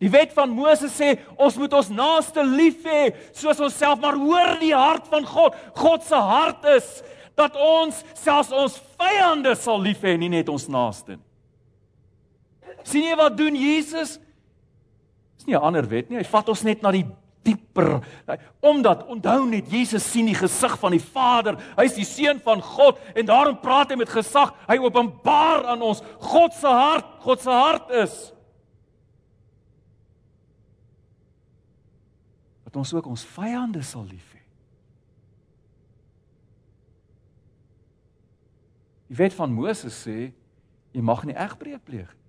Die 0.02 0.10
wet 0.12 0.34
van 0.36 0.52
Moses 0.52 0.92
sê 0.92 1.14
ons 1.40 1.56
moet 1.56 1.72
ons 1.72 1.88
naaste 1.88 2.42
lief 2.44 2.84
hê 2.84 3.14
soos 3.32 3.60
onsself, 3.64 4.00
maar 4.02 4.18
hoor 4.20 4.58
die 4.60 4.74
hart 4.76 5.08
van 5.08 5.24
God. 5.24 5.56
God 5.78 6.04
se 6.04 6.18
hart 6.20 6.66
is 6.76 6.90
dat 7.36 7.56
ons 7.56 8.02
selfs 8.16 8.52
ons 8.52 8.76
vyande 9.00 9.54
sal 9.56 9.80
lief 9.80 10.04
hê, 10.04 10.16
nie 10.20 10.32
net 10.32 10.50
ons 10.52 10.68
naaste 10.72 11.16
nie. 11.16 11.22
sien 12.86 13.08
jy 13.08 13.16
wat 13.18 13.34
doen 13.36 13.56
Jesus? 13.56 14.18
Dis 15.36 15.46
nie 15.46 15.56
'n 15.56 15.62
ander 15.62 15.88
wet 15.88 16.10
nie. 16.10 16.18
Hy 16.18 16.24
vat 16.24 16.48
ons 16.48 16.62
net 16.62 16.82
na 16.82 16.92
die 16.92 17.06
dieper. 17.42 18.00
Omdat 18.60 19.06
onthou 19.06 19.46
net 19.46 19.70
Jesus 19.70 20.04
sien 20.04 20.26
die 20.26 20.34
gesig 20.34 20.78
van 20.78 20.92
die 20.92 21.02
Vader. 21.02 21.56
Hy's 21.76 21.94
die 21.94 22.04
seun 22.04 22.40
van 22.40 22.62
God 22.62 22.98
en 23.14 23.26
daarom 23.26 23.60
praat 23.60 23.90
hy 23.90 23.96
met 23.96 24.08
gesag. 24.08 24.52
Hy 24.68 24.78
openbaar 24.78 25.66
aan 25.66 25.82
ons 25.82 26.02
God 26.20 26.52
se 26.52 26.66
hart. 26.66 27.06
God 27.20 27.40
se 27.40 27.50
hart 27.50 27.90
is 27.90 28.32
dat 32.76 32.84
ons 32.84 32.92
ook 32.94 33.06
ons 33.08 33.24
vyande 33.24 33.80
sal 33.82 34.04
lief 34.04 34.26
hê. 34.36 34.42
Die 39.08 39.16
wet 39.16 39.32
van 39.38 39.54
Moses 39.54 39.96
sê 40.04 40.34
jy 40.92 41.04
mag 41.04 41.24
nie 41.24 41.36
egbreek 41.36 41.84
pleeg 41.86 42.10
nie. 42.12 42.24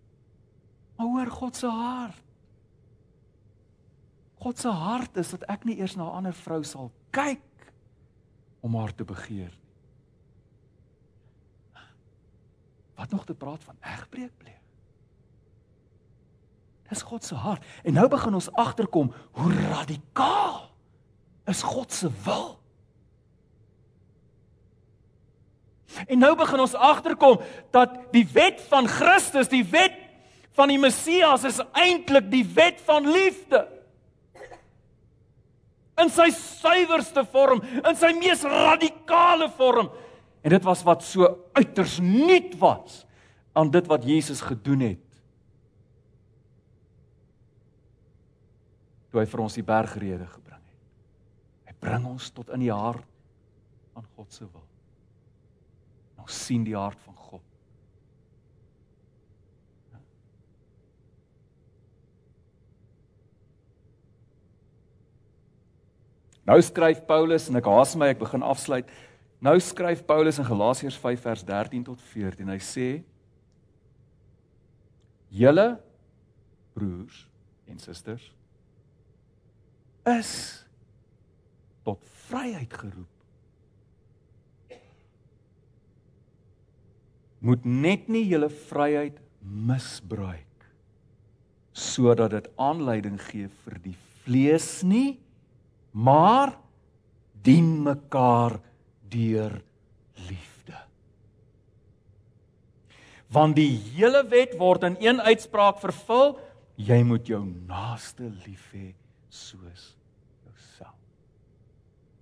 Maar 0.98 1.12
hoor 1.12 1.32
God 1.32 1.60
se 1.60 1.70
hart. 1.70 2.24
God 4.40 4.60
se 4.62 4.72
hart 4.72 5.18
is 5.20 5.34
dat 5.36 5.44
ek 5.52 5.66
nie 5.68 5.78
eers 5.82 5.98
na 5.98 6.08
'n 6.08 6.16
ander 6.22 6.34
vrou 6.34 6.64
sal 6.64 6.92
kyk 7.12 7.74
om 8.62 8.76
haar 8.76 8.96
te 8.96 9.04
begeer 9.04 9.52
nie. 9.52 9.66
Wat 12.96 13.12
nog 13.12 13.26
te 13.26 13.36
praat 13.36 13.64
van 13.64 13.76
egbreek 13.82 14.38
pleeg? 14.38 14.57
Dis 16.88 17.04
God 17.04 17.24
se 17.24 17.36
hart. 17.36 17.64
En 17.84 17.98
nou 17.98 18.08
begin 18.12 18.38
ons 18.38 18.52
agterkom 18.56 19.12
hoe 19.40 19.52
radikaal 19.70 20.70
is 21.48 21.64
God 21.64 21.92
se 21.94 22.10
wil. 22.24 22.56
En 26.06 26.20
nou 26.20 26.34
begin 26.38 26.62
ons 26.62 26.76
agterkom 26.76 27.40
dat 27.76 27.96
die 28.14 28.26
wet 28.34 28.62
van 28.70 28.88
Christus, 28.92 29.50
die 29.52 29.66
wet 29.66 29.96
van 30.58 30.72
die 30.72 30.80
Messias 30.82 31.46
is 31.48 31.60
eintlik 31.78 32.30
die 32.32 32.46
wet 32.56 32.80
van 32.86 33.08
liefde. 33.10 33.64
In 35.98 36.12
sy 36.14 36.28
suiwerste 36.36 37.24
vorm, 37.32 37.64
in 37.82 37.98
sy 37.98 38.12
mees 38.20 38.44
radikale 38.46 39.50
vorm. 39.58 39.90
En 40.46 40.54
dit 40.54 40.68
was 40.68 40.84
wat 40.86 41.02
so 41.04 41.30
uiters 41.58 41.98
nuut 42.04 42.54
was 42.62 43.02
aan 43.58 43.72
dit 43.74 43.88
wat 43.90 44.06
Jesus 44.06 44.44
gedoen 44.46 44.86
het 44.86 45.07
toe 49.18 49.24
hy 49.26 49.30
vir 49.32 49.42
ons 49.42 49.56
die 49.58 49.66
bergrede 49.66 50.26
gebring 50.30 50.62
het. 50.62 50.82
Hy 51.66 51.74
bring 51.82 52.04
ons 52.06 52.30
tot 52.36 52.52
in 52.54 52.62
die 52.68 52.74
hart 52.74 53.06
van 53.96 54.06
God 54.14 54.36
se 54.36 54.46
wil. 54.46 54.66
Ons 56.22 56.38
sien 56.46 56.66
die 56.68 56.76
hart 56.78 57.02
van 57.02 57.18
God. 57.18 57.42
Nou 66.48 66.62
skryf 66.64 67.02
Paulus 67.10 67.50
en 67.50 67.58
ek 67.60 67.74
haas 67.74 67.98
my 67.98 68.14
ek 68.14 68.22
begin 68.22 68.46
afsluit. 68.46 68.88
Nou 69.42 69.58
skryf 69.62 70.06
Paulus 70.08 70.38
in 70.38 70.46
Galasiërs 70.48 71.02
5 71.02 71.26
vers 71.26 71.44
13 71.50 71.90
tot 71.90 72.06
14. 72.14 72.54
Hy 72.54 72.62
sê: 72.64 72.88
Julle 75.34 75.72
broers 76.78 77.26
en 77.68 77.82
susters 77.82 78.37
is 80.08 80.32
tot 81.88 82.02
vryheid 82.28 82.74
geroep. 82.74 83.14
Moet 87.48 87.66
net 87.70 88.08
nie 88.12 88.26
julle 88.28 88.50
vryheid 88.50 89.20
misbruik 89.42 90.44
sodat 91.78 92.34
dit 92.34 92.48
aanleiding 92.58 93.20
gee 93.22 93.46
vir 93.64 93.76
die 93.84 93.94
vlees 94.24 94.82
nie, 94.82 95.20
maar 95.94 96.56
dien 97.46 97.68
mekaar 97.86 98.58
deur 99.14 99.54
liefde. 100.26 100.80
Want 103.30 103.60
die 103.60 103.70
hele 103.94 104.24
wet 104.32 104.58
word 104.58 104.88
in 104.90 104.98
een 105.06 105.22
uitspraak 105.22 105.78
vervul: 105.84 106.34
jy 106.82 106.98
moet 107.06 107.30
jou 107.30 107.44
naaste 107.46 108.32
lief 108.48 108.72
hê 108.74 108.90
soos 109.30 109.97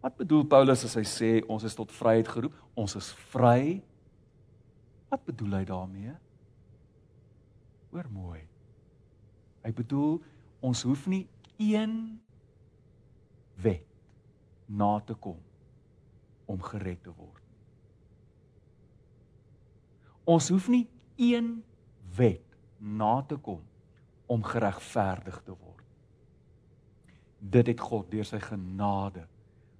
Wat 0.06 0.16
bedoel 0.16 0.44
Paulus 0.46 0.84
as 0.86 0.94
hy 1.00 1.02
sê 1.10 1.28
ons 1.50 1.64
is 1.66 1.74
tot 1.74 1.90
vryheid 1.90 2.28
geroep? 2.30 2.54
Ons 2.78 2.94
is 3.00 3.08
vry. 3.32 3.80
Wat 5.10 5.24
bedoel 5.26 5.56
hy 5.58 5.62
daarmee? 5.66 6.14
Hoor 7.90 8.12
mooi. 8.14 8.44
Hy 9.66 9.74
bedoel 9.74 10.20
ons 10.62 10.86
hoef 10.86 11.08
nie 11.10 11.24
een 11.58 11.98
wet 13.66 13.90
na 14.70 14.94
te 15.10 15.18
kom 15.18 15.42
om 16.54 16.62
gered 16.70 17.02
te 17.02 17.10
word. 17.10 17.42
Ons 20.30 20.54
hoef 20.54 20.70
nie 20.70 20.86
een 21.18 21.56
wet 22.14 22.60
na 22.78 23.16
te 23.26 23.42
kom 23.42 23.66
om 24.30 24.52
geregverdig 24.54 25.42
te 25.50 25.58
word. 25.58 25.88
Dit 27.42 27.74
het 27.74 27.82
God 27.82 28.14
deur 28.14 28.36
sy 28.36 28.46
genade 28.54 29.26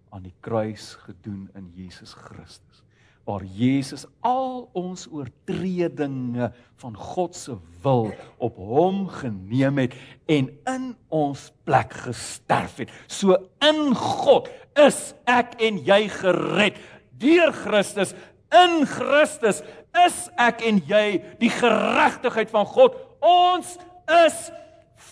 aan 0.10 0.24
die 0.24 0.36
kruis 0.46 0.94
gedoen 1.06 1.50
in 1.56 1.72
Jesus 1.76 2.14
Christus 2.14 2.86
waar 3.26 3.42
Jesus 3.44 4.06
al 4.22 4.68
ons 4.78 5.08
oortredinge 5.10 6.52
van 6.82 6.98
God 6.98 7.36
se 7.36 7.56
wil 7.82 8.12
op 8.38 8.58
hom 8.58 9.08
geneem 9.10 9.82
het 9.82 9.96
en 10.30 10.52
in 10.70 10.86
ons 11.10 11.48
plek 11.66 11.94
gesterf 12.06 12.78
het. 12.84 12.94
So 13.10 13.38
in 13.66 13.96
God 13.98 14.52
is 14.78 15.16
ek 15.26 15.58
en 15.66 15.82
jy 15.88 16.04
gered 16.14 16.78
deur 17.18 17.54
Christus. 17.66 18.14
In 18.54 18.84
Christus 18.86 19.64
is 20.06 20.22
ek 20.38 20.62
en 20.68 20.84
jy 20.86 21.18
die 21.42 21.50
geregtigheid 21.50 22.54
van 22.54 22.70
God. 22.70 22.94
Ons 23.26 23.74
is 24.06 24.50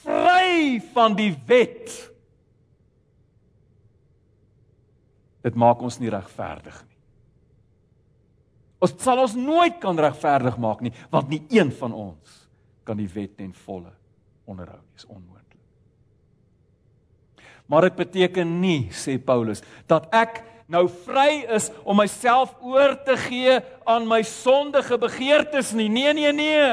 vry 0.03 0.77
van 0.93 1.17
die 1.17 1.33
wet 1.49 2.12
dit 5.43 5.59
maak 5.59 5.81
ons 5.83 5.99
nie 5.99 6.11
regverdig 6.11 6.79
nie. 6.87 6.99
Ons 8.83 8.95
sal 8.99 9.21
ons 9.23 9.35
nooit 9.39 9.77
kan 9.83 9.99
regverdig 9.99 10.57
maak 10.59 10.81
nie, 10.83 10.91
want 11.11 11.29
nie 11.31 11.43
een 11.53 11.71
van 11.79 11.93
ons 11.95 12.39
kan 12.83 12.99
die 12.99 13.07
wet 13.07 13.37
ten 13.39 13.53
volle 13.65 13.93
onderhou 14.49 14.79
nie, 14.79 14.97
is 14.99 15.07
onmoontlik. 15.07 15.59
Maar 17.71 17.87
dit 17.87 18.01
beteken 18.01 18.57
nie, 18.59 18.89
sê 18.91 19.15
Paulus, 19.23 19.63
dat 19.87 20.09
ek 20.11 20.41
nou 20.71 20.83
vry 21.05 21.45
is 21.55 21.69
om 21.87 21.95
myself 21.99 22.51
oor 22.63 22.97
te 23.07 23.15
gee 23.27 23.59
aan 23.87 24.07
my 24.09 24.19
sondige 24.27 24.97
begeertes 24.99 25.71
nie. 25.75 25.87
Nee, 25.91 26.11
nee, 26.15 26.33
nee. 26.35 26.67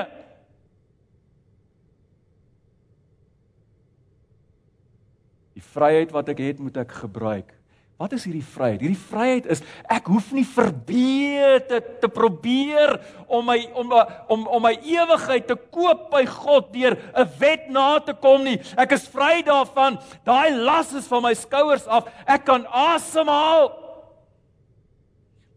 Die 5.54 5.64
vryheid 5.70 6.11
wat 6.14 6.30
ek 6.35 6.42
het, 6.42 6.62
moet 6.62 6.83
ek 6.83 6.98
gebruik 7.04 7.54
Wat 8.00 8.14
is 8.16 8.22
hierdie 8.24 8.46
vryheid? 8.46 8.80
Hierdie 8.80 9.02
vryheid 9.10 9.48
is 9.52 9.60
ek 9.92 10.06
hoef 10.08 10.30
nie 10.32 10.46
verbeete 10.48 11.82
te 12.00 12.08
probeer 12.08 12.94
om 13.28 13.44
my 13.44 13.58
om 13.76 13.92
om 13.92 14.46
om 14.56 14.64
my 14.64 14.72
ewigheid 14.88 15.44
te 15.44 15.56
koop 15.68 16.06
by 16.14 16.22
God 16.24 16.70
deur 16.72 16.96
'n 16.96 17.28
wet 17.42 17.68
na 17.68 18.00
te 18.00 18.14
kom 18.16 18.40
nie. 18.44 18.56
Ek 18.76 18.96
is 18.96 19.04
vry 19.04 19.42
daarvan. 19.44 20.00
Daai 20.24 20.56
las 20.56 20.94
is 20.94 21.06
van 21.06 21.22
my 21.22 21.34
skouers 21.34 21.86
af. 21.86 22.08
Ek 22.26 22.44
kan 22.44 22.64
asemhaal. 22.72 23.68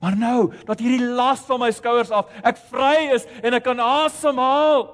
Maar 0.02 0.18
nou 0.18 0.52
dat 0.66 0.80
hierdie 0.80 1.08
las 1.16 1.48
van 1.48 1.60
my 1.60 1.72
skouers 1.72 2.12
af, 2.12 2.28
ek 2.44 2.58
vry 2.58 3.14
is 3.16 3.26
en 3.42 3.54
ek 3.54 3.64
kan 3.64 3.80
asemhaal. 3.80 4.92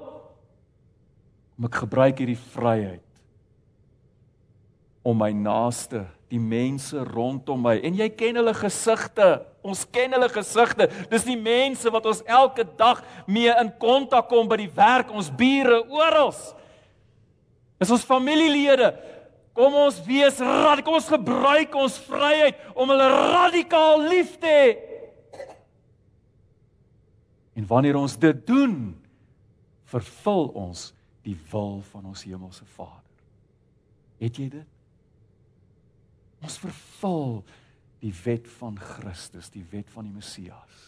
Om 1.57 1.65
ek 1.65 1.81
gebruik 1.81 2.19
hierdie 2.19 2.37
vryheid 2.53 3.01
om 5.01 5.17
my 5.17 5.31
naaste 5.31 6.05
die 6.29 6.39
mense 6.41 7.01
rondom 7.09 7.61
my 7.65 7.79
en 7.85 7.95
jy 7.97 8.07
ken 8.13 8.37
hulle 8.37 8.53
gesigte. 8.57 9.39
Ons 9.65 9.81
ken 9.91 10.13
hulle 10.15 10.29
gesigte. 10.31 10.87
Dis 11.11 11.25
die 11.27 11.37
mense 11.39 11.89
wat 11.91 12.05
ons 12.07 12.21
elke 12.29 12.63
dag 12.79 13.01
mee 13.27 13.51
in 13.61 13.71
kontak 13.81 14.29
kom 14.31 14.47
by 14.49 14.59
die 14.61 14.71
werk, 14.75 15.11
ons 15.11 15.31
bure 15.33 15.81
oral. 15.89 16.31
Dis 17.79 17.91
ons 17.95 18.05
familielede. 18.05 18.93
Kom 19.57 19.75
ons 19.75 19.97
wees 20.05 20.37
radikaal, 20.39 20.85
kom 20.85 20.99
ons 20.99 21.09
gebruik 21.11 21.73
ons 21.75 21.97
vryheid 22.05 22.61
om 22.77 22.93
hulle 22.93 23.09
radikaal 23.09 24.05
lief 24.05 24.37
te 24.39 24.53
hê. 24.53 24.69
En 27.59 27.65
wanneer 27.67 27.97
ons 27.99 28.13
dit 28.15 28.45
doen, 28.47 28.75
vervul 29.89 30.45
ons 30.55 30.89
die 31.27 31.35
wil 31.51 31.79
van 31.89 32.05
ons 32.13 32.23
hemelse 32.23 32.63
Vader. 32.77 33.23
Het 34.21 34.37
jy 34.39 34.47
dit? 34.53 34.78
Ons 36.43 36.59
vervul 36.61 37.41
die 37.99 38.13
wet 38.23 38.47
van 38.59 38.77
Christus, 38.79 39.51
die 39.51 39.65
wet 39.71 39.89
van 39.91 40.07
die 40.07 40.15
Messias. 40.15 40.85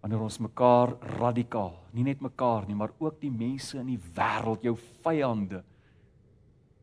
Wanneer 0.00 0.24
ons 0.24 0.40
mekaar 0.44 0.94
radikaal, 1.18 1.76
nie 1.96 2.04
net 2.04 2.20
mekaar 2.24 2.66
nie, 2.68 2.76
maar 2.76 2.92
ook 3.00 3.20
die 3.22 3.32
mense 3.32 3.78
in 3.80 3.88
die 3.92 4.00
wêreld, 4.16 4.64
jou 4.64 4.76
vyande, 5.04 5.62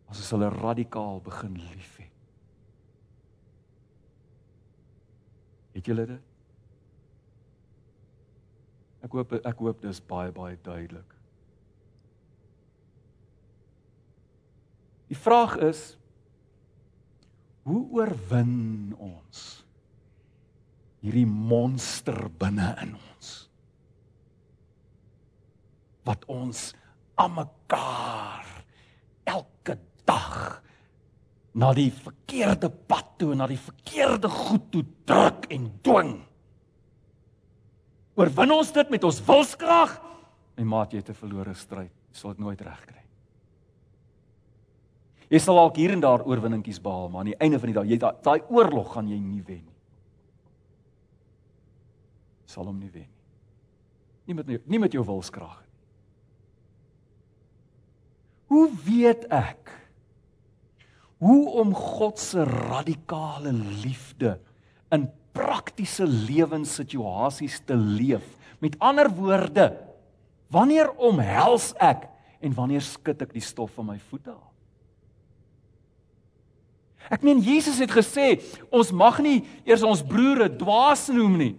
as 0.09 0.21
ons 0.21 0.33
hulle 0.35 0.49
radikaal 0.53 1.21
begin 1.25 1.55
liefhê. 1.71 2.07
Het 5.71 5.87
julle 5.87 6.05
dit? 6.09 6.27
Ek 9.01 9.15
hoop 9.15 9.33
ek 9.39 9.63
hoop 9.63 9.79
dis 9.81 10.01
baie 10.05 10.33
baie 10.35 10.57
duidelik. 10.61 11.15
Die 15.09 15.17
vraag 15.17 15.57
is 15.65 15.81
Hoe 17.67 17.81
oorwin 17.93 18.93
ons 18.97 19.41
hierdie 21.01 21.27
monster 21.29 22.29
binne 22.41 22.71
in 22.81 22.95
ons? 22.97 23.29
Wat 26.05 26.25
ons 26.25 26.71
aan 27.21 27.35
mekaar 27.37 28.47
elke 29.29 29.77
dag 30.09 30.61
na 31.53 31.73
die 31.77 31.91
verkeerde 31.93 32.71
pad 32.71 33.17
toe, 33.21 33.33
na 33.35 33.45
die 33.49 33.59
verkeerde 33.59 34.31
goed 34.31 34.69
toe 34.73 34.85
druk 35.05 35.45
en 35.51 35.67
dwing. 35.85 36.13
Oorwin 38.17 38.55
ons 38.55 38.71
dit 38.73 38.93
met 38.93 39.05
ons 39.07 39.21
wilskrag? 39.27 39.97
My 40.57 40.65
maat, 40.67 40.93
jy 40.93 41.03
het 41.03 41.09
'n 41.09 41.21
verlore 41.21 41.53
stryd. 41.53 41.91
Jy 42.09 42.17
sal 42.17 42.33
dit 42.33 42.39
nooit 42.39 42.61
regkry. 42.61 43.00
Jy 45.31 45.39
sal 45.39 45.55
dalk 45.55 45.77
hier 45.79 45.93
en 45.95 46.03
daar 46.03 46.25
oorwinningkies 46.27 46.81
behaal, 46.83 47.07
maar 47.09 47.23
aan 47.23 47.31
die 47.31 47.39
einde 47.39 47.59
van 47.61 47.71
die 47.71 47.77
dag, 47.77 47.87
jy 47.87 47.97
daai 48.01 48.41
oorlog 48.51 48.91
gaan 48.97 49.07
jy 49.07 49.19
nie 49.19 49.43
wen 49.47 49.61
nie. 49.63 49.77
Sal 52.51 52.67
hom 52.67 52.81
nie 52.81 52.91
wen 52.91 53.07
nie. 53.07 53.19
Nie 54.27 54.35
met 54.35 54.67
nie 54.67 54.79
met 54.79 54.95
jou 54.95 55.05
wilskrag 55.07 55.55
nie. 55.61 55.71
Hoe 58.51 58.67
weet 58.83 59.23
ek 59.31 59.71
hoe 61.21 61.41
om 61.61 61.71
God 61.77 62.19
se 62.19 62.43
radikale 62.43 63.53
liefde 63.53 64.35
in 64.91 65.05
praktiese 65.31 66.03
lewenssituasies 66.09 67.61
te 67.63 67.77
leef? 67.77 68.25
Met 68.59 68.75
ander 68.83 69.07
woorde, 69.15 69.69
wanneer 70.51 70.91
omhels 70.99 71.71
ek 71.79 72.09
en 72.41 72.57
wanneer 72.57 72.83
skud 72.83 73.21
ek 73.23 73.37
die 73.37 73.45
stof 73.45 73.77
van 73.77 73.93
my 73.93 73.99
voete 74.09 74.33
af? 74.33 74.50
Ek 77.09 77.23
meen 77.25 77.41
Jesus 77.43 77.79
het 77.81 77.91
gesê 77.91 78.35
ons 78.69 78.91
mag 78.91 79.19
nie 79.23 79.41
eers 79.65 79.83
ons 79.87 80.03
broere 80.05 80.49
dwaas 80.51 81.07
noem 81.11 81.37
nie. 81.39 81.55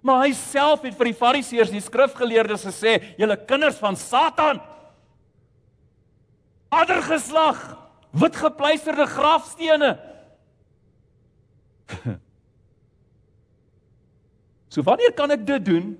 Maar 0.00 0.24
hy 0.24 0.32
self 0.36 0.84
het 0.86 0.96
vir 0.96 1.10
die 1.10 1.16
Fariseërs, 1.16 1.72
die 1.72 1.82
skrifgeleerdes 1.84 2.64
gesê, 2.64 2.92
julle 3.20 3.36
kinders 3.48 3.76
van 3.80 3.96
Satan. 4.00 4.60
Addergeslag, 6.72 7.58
witgepleisterde 8.16 9.06
grafstene. 9.10 9.90
so 14.72 14.82
wanneer 14.86 15.12
kan 15.18 15.30
ek 15.34 15.44
dit 15.46 15.64
doen? 15.68 15.92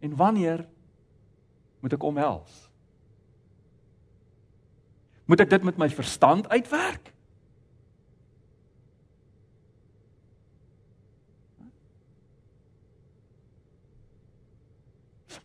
En 0.00 0.16
wanneer 0.16 0.64
moet 1.82 1.92
ek 1.98 2.02
omhels? 2.06 2.67
Moet 5.28 5.44
ek 5.44 5.50
dit 5.52 5.64
met 5.68 5.76
my 5.76 5.88
verstand 5.92 6.48
uitwerk? 6.48 7.12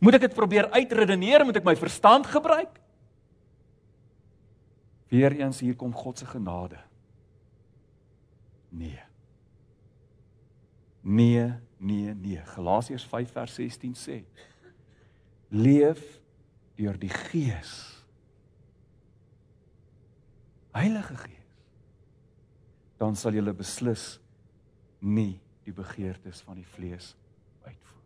Moet 0.00 0.16
ek 0.16 0.24
dit 0.24 0.36
probeer 0.36 0.70
uitredeneer, 0.72 1.44
moet 1.44 1.60
ek 1.60 1.68
my 1.68 1.76
verstand 1.76 2.26
gebruik? 2.32 2.80
Weereens 5.12 5.60
hier 5.60 5.76
kom 5.76 5.92
God 5.94 6.18
se 6.18 6.26
genade. 6.32 6.80
Nee. 8.72 9.00
Nee, 11.04 11.52
nee, 11.76 12.14
nee. 12.16 12.40
Galasiërs 12.56 13.04
5 13.12 13.36
vers 13.36 13.54
16 13.60 13.94
sê: 14.00 14.22
Leef 15.52 16.00
deur 16.74 16.96
die 16.98 17.12
Gees 17.12 17.93
Heilige 20.74 21.16
Gees, 21.16 21.50
dan 22.98 23.14
sal 23.18 23.36
jy 23.36 23.52
beslis 23.54 24.16
nie 25.04 25.36
die 25.64 25.74
begeertes 25.74 26.42
van 26.44 26.58
die 26.58 26.66
vlees 26.74 27.12
uitvoer. 27.64 28.02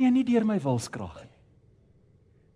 Nee, 0.00 0.10
nie 0.10 0.24
deur 0.26 0.46
my 0.48 0.56
wilskrag 0.62 1.20
nie. 1.22 1.38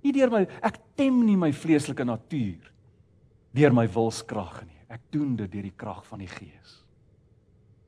Nie 0.06 0.14
deur 0.16 0.32
my 0.32 0.42
ek 0.64 0.80
tem 0.98 1.18
nie 1.26 1.36
my 1.38 1.50
vleeslike 1.54 2.06
natuur 2.06 2.72
deur 3.56 3.76
my 3.76 3.86
wilskrag 3.88 4.62
nie. 4.64 4.80
Ek 4.92 5.02
doen 5.12 5.34
dit 5.38 5.50
deur 5.50 5.66
die 5.66 5.76
krag 5.76 6.02
van 6.06 6.22
die 6.22 6.30
Gees. 6.30 6.80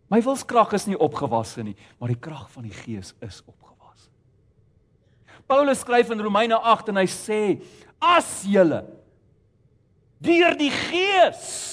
My 0.09 0.21
wilskrag 0.25 0.73
is 0.77 0.89
nie 0.89 0.97
opgewasse 0.99 1.63
nie, 1.63 1.77
maar 2.01 2.11
die 2.13 2.21
krag 2.21 2.49
van 2.53 2.65
die 2.65 2.75
Gees 2.75 3.13
is 3.25 3.43
opgewasse. 3.47 4.09
Paulus 5.49 5.85
skryf 5.85 6.11
in 6.13 6.25
Romeine 6.25 6.57
8 6.57 6.91
en 6.93 7.01
hy 7.01 7.07
sê: 7.09 7.41
"As 8.01 8.43
julle 8.49 8.83
deur 10.19 10.57
die 10.59 10.71
gees 10.75 11.69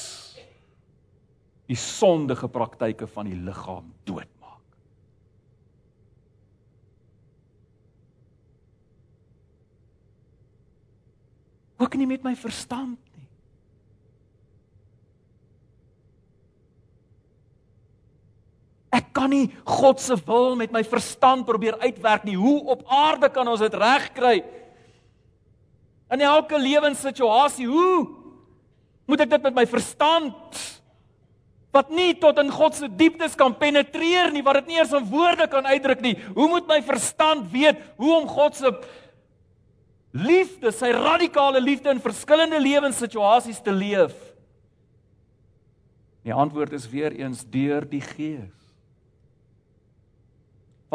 die 1.65 1.77
sondige 1.79 2.47
praktyke 2.51 3.07
van 3.09 3.29
die 3.29 3.37
liggaam 3.37 3.87
doodmaak. 4.05 4.61
Ook 11.81 11.97
nie 11.97 12.07
met 12.07 12.23
my 12.23 12.35
verstand 12.37 13.01
nie. 13.17 13.25
Ek 18.95 19.09
kan 19.17 19.33
nie 19.33 19.49
God 19.65 19.99
se 19.99 20.15
wil 20.27 20.53
met 20.55 20.71
my 20.71 20.85
verstand 20.87 21.49
probeer 21.49 21.75
uitwerk 21.81 22.23
nie. 22.29 22.37
Hoe 22.39 22.61
op 22.77 22.85
aarde 22.87 23.31
kan 23.33 23.49
ons 23.49 23.63
dit 23.65 23.73
regkry? 23.73 24.37
In 26.13 26.21
elke 26.21 26.61
lewenssituasie, 26.61 27.65
hoe 27.67 28.14
Moet 29.05 29.25
ek 29.25 29.35
dit 29.35 29.45
met 29.49 29.61
my 29.61 29.65
verstand 29.69 30.61
wat 31.75 31.89
nie 31.91 32.13
tot 32.15 32.37
in 32.39 32.51
God 32.55 32.77
se 32.77 32.87
dieptes 32.87 33.35
kan 33.35 33.53
penetreer 33.59 34.31
nie, 34.31 34.43
wat 34.45 34.61
dit 34.61 34.71
nie 34.71 34.77
eers 34.79 34.93
in 34.95 35.09
woorde 35.11 35.49
kan 35.51 35.65
uitdruk 35.67 35.99
nie. 36.05 36.13
Hoe 36.37 36.47
moet 36.47 36.69
my 36.71 36.79
verstand 36.87 37.49
weet 37.51 37.81
hoe 37.99 38.13
om 38.15 38.29
God 38.31 38.55
se 38.55 38.71
liefde, 40.15 40.71
sy 40.71 40.93
radikale 40.95 41.59
liefde 41.59 41.91
in 41.91 41.99
verskillende 41.99 42.61
lewenssituasies 42.63 43.59
te 43.63 43.75
leef? 43.75 44.15
Die 46.23 46.33
antwoord 46.33 46.73
is 46.73 46.87
weer 46.89 47.11
eens 47.19 47.43
deur 47.51 47.83
die 47.85 48.01
Gees 48.01 48.64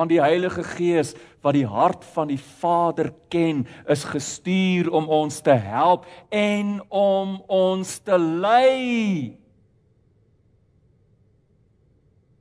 van 0.01 0.09
die 0.09 0.21
Heilige 0.23 0.65
Gees 0.65 1.13
wat 1.45 1.57
die 1.57 1.67
hart 1.69 2.05
van 2.15 2.31
die 2.31 2.41
Vader 2.41 3.11
ken, 3.29 3.67
is 3.85 4.07
gestuur 4.09 4.89
om 4.97 5.09
ons 5.13 5.43
te 5.45 5.53
help 5.53 6.07
en 6.33 6.79
om 6.89 7.37
ons 7.53 7.99
te 8.05 8.17
lei 8.17 9.37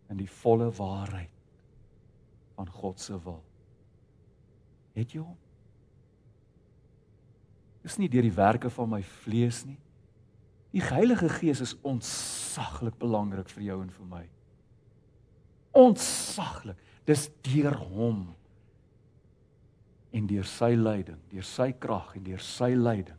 in 0.10 0.22
die 0.22 0.30
volle 0.39 0.69
waarheid 0.78 1.36
van 2.56 2.72
God 2.80 3.00
se 3.04 3.19
wil. 3.24 3.41
Het 4.95 5.17
jy 5.17 5.22
hom? 5.24 5.38
Dis 7.84 8.00
nie 8.00 8.10
deur 8.12 8.24
die 8.24 8.36
werke 8.36 8.72
van 8.72 8.91
my 8.95 9.04
vlees 9.24 9.65
nie. 9.67 9.80
Die 10.76 10.84
Heilige 10.86 11.28
Gees 11.39 11.60
is 11.65 11.76
ontsaglik 11.84 12.95
belangrik 13.02 13.52
vir 13.52 13.67
jou 13.67 13.82
en 13.84 13.91
vir 13.91 14.12
my. 14.15 14.24
Ontsaglik. 15.76 16.80
Dis 17.10 17.26
deur 17.45 17.74
hom 17.89 18.28
en 20.13 20.28
deur 20.30 20.45
sy 20.50 20.76
leiding, 20.78 21.17
deur 21.32 21.45
sy 21.45 21.72
krag 21.82 22.13
en 22.17 22.26
deur 22.26 22.43
sy 22.43 22.74
leiding 22.78 23.17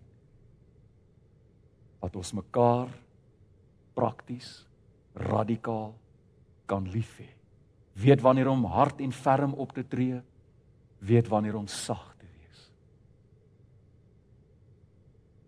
wat 2.01 2.15
ons 2.17 2.33
mekaar 2.33 2.89
prakties 3.99 4.63
radikaal 5.21 5.93
kan 6.71 6.87
lief 6.89 7.19
hê. 7.21 7.29
Weet 8.01 8.23
wanneer 8.25 8.49
om 8.49 8.65
hard 8.73 9.03
en 9.05 9.13
ferm 9.13 9.53
op 9.61 9.75
te 9.77 9.85
tree, 9.85 10.21
weet 11.05 11.29
wanneer 11.29 11.59
om 11.59 11.67
sag 11.69 12.07
te 12.17 12.29
wees. 12.31 12.63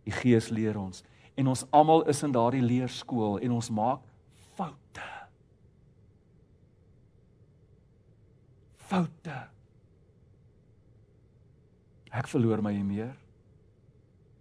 Die 0.05 0.15
Gees 0.19 0.51
leer 0.53 0.77
ons 0.81 1.05
en 1.39 1.49
ons 1.49 1.65
almal 1.73 2.05
is 2.13 2.21
in 2.27 2.35
daardie 2.35 2.65
leerskool 2.65 3.39
en 3.41 3.57
ons 3.57 3.71
maak 3.73 4.05
foute. 4.53 5.09
Foute. 8.93 9.37
Ek 12.13 12.29
verloor 12.29 12.61
my 12.61 12.75
meer. 12.85 13.15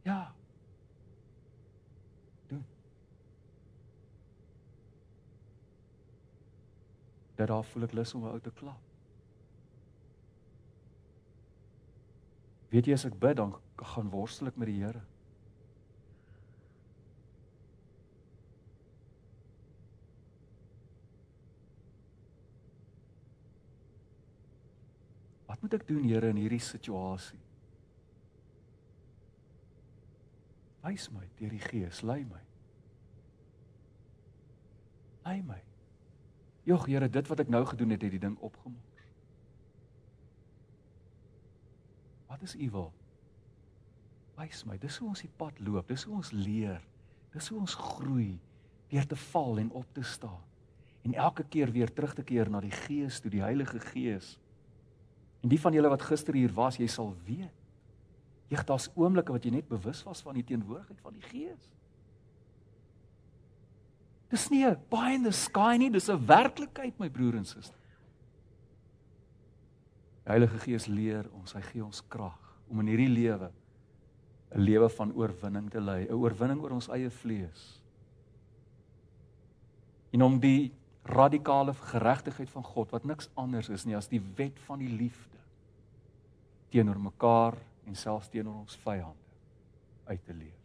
Ja. 0.04 0.34
Doen. 2.50 2.66
Dat 7.40 7.48
daar 7.48 7.64
voel 7.64 7.88
ek 7.88 7.96
lus 7.96 8.12
om 8.18 8.26
my 8.26 8.34
ou 8.36 8.42
te 8.44 8.52
klap. 8.60 8.90
Weet 12.76 12.88
jy 12.88 13.00
as 13.00 13.08
ek 13.08 13.16
bid 13.20 13.40
dan 13.40 13.56
gaan 13.96 14.12
worstel 14.12 14.52
ek 14.52 14.60
met 14.60 14.68
die 14.68 14.82
Here. 14.84 15.06
Wat 25.62 25.70
moet 25.70 25.78
ek 25.78 25.88
doen 25.92 26.06
Here 26.10 26.30
in 26.34 26.40
hierdie 26.42 26.64
situasie? 26.66 27.38
Wys 30.82 31.06
my 31.14 31.28
deur 31.38 31.54
die 31.54 31.62
Gees, 31.62 32.00
lei 32.02 32.24
my. 32.26 32.42
Lei 35.28 35.36
my. 35.46 35.60
Jogg 36.66 36.90
Here, 36.90 37.06
dit 37.06 37.30
wat 37.30 37.46
ek 37.46 37.54
nou 37.54 37.62
gedoen 37.70 37.94
het, 37.94 38.02
het 38.02 38.16
die 38.18 38.24
ding 38.26 38.40
opgemaak. 38.42 39.06
Wat 42.32 42.42
is 42.42 42.58
u 42.58 42.74
wil? 42.74 42.90
Wys 44.42 44.66
my. 44.66 44.82
Dis 44.82 44.98
hoe 44.98 45.12
ons 45.14 45.22
die 45.22 45.34
pad 45.38 45.62
loop. 45.62 45.94
Dis 45.94 46.10
hoe 46.10 46.18
ons 46.18 46.34
leer. 46.34 46.82
Dis 47.36 47.54
hoe 47.54 47.62
ons 47.62 47.78
groei 47.78 48.40
deur 48.90 49.06
te 49.08 49.16
val 49.30 49.62
en 49.62 49.70
op 49.78 49.94
te 49.94 50.02
staan. 50.04 50.42
En 51.06 51.14
elke 51.14 51.46
keer 51.46 51.70
weer 51.72 51.94
terug 51.94 52.18
te 52.18 52.26
keer 52.26 52.50
na 52.50 52.60
die 52.66 52.74
Gees, 52.74 53.22
toe 53.22 53.30
die 53.30 53.46
Heilige 53.46 53.80
Gees. 53.94 54.40
En 55.42 55.50
die 55.50 55.60
van 55.60 55.74
julle 55.74 55.90
wat 55.90 56.06
gister 56.06 56.38
hier 56.38 56.54
was, 56.54 56.78
jy 56.78 56.88
sal 56.88 57.14
weet. 57.26 57.58
Jy 58.52 58.58
het 58.60 58.68
daar's 58.68 58.90
oomblikke 58.96 59.34
wat 59.34 59.46
jy 59.46 59.54
net 59.56 59.70
bewus 59.70 60.04
was 60.04 60.22
van 60.22 60.36
die 60.38 60.46
teenwoordigheid 60.46 61.00
van 61.02 61.16
die 61.16 61.28
Gees. 61.30 61.70
Dis 64.32 64.50
nie 64.50 64.66
'n 64.66 64.78
pie 64.90 65.16
in 65.16 65.24
the 65.24 65.32
sky 65.32 65.78
nie, 65.78 65.90
dis 65.90 66.10
'n 66.10 66.26
werklikheid, 66.26 67.00
my 67.00 67.10
broer 67.10 67.36
en 67.36 67.46
suster. 67.46 67.80
Die 70.24 70.32
Heilige 70.32 70.60
Gees 70.60 70.88
leer 70.88 71.26
ons, 71.34 71.54
hy 71.54 71.62
gee 71.62 71.84
ons 71.84 72.02
krag 72.08 72.40
om 72.70 72.80
in 72.80 72.88
hierdie 72.88 73.10
lewe 73.10 73.52
'n 74.52 74.60
lewe 74.60 74.90
van 74.90 75.14
oorwinning 75.16 75.70
te 75.70 75.82
lei, 75.82 76.06
'n 76.06 76.14
oorwinning 76.14 76.62
oor 76.62 76.72
ons 76.72 76.90
eie 76.90 77.10
vlees. 77.10 77.82
En 80.12 80.22
om 80.22 80.40
die 80.40 80.74
radikale 81.04 81.74
geregtigheid 81.74 82.50
van 82.50 82.64
God 82.64 82.92
wat 82.94 83.06
niks 83.06 83.30
anders 83.40 83.70
is 83.70 83.86
nie 83.86 83.96
as 83.98 84.10
die 84.12 84.22
wet 84.38 84.60
van 84.68 84.80
die 84.80 84.90
liefde 84.90 85.40
teenoor 86.72 87.00
mekaar 87.02 87.58
en 87.90 87.98
selfs 87.98 88.30
teenoor 88.32 88.62
ons 88.62 88.78
vyande 88.84 89.18
uit 90.08 90.22
te 90.26 90.34
leef. 90.34 90.60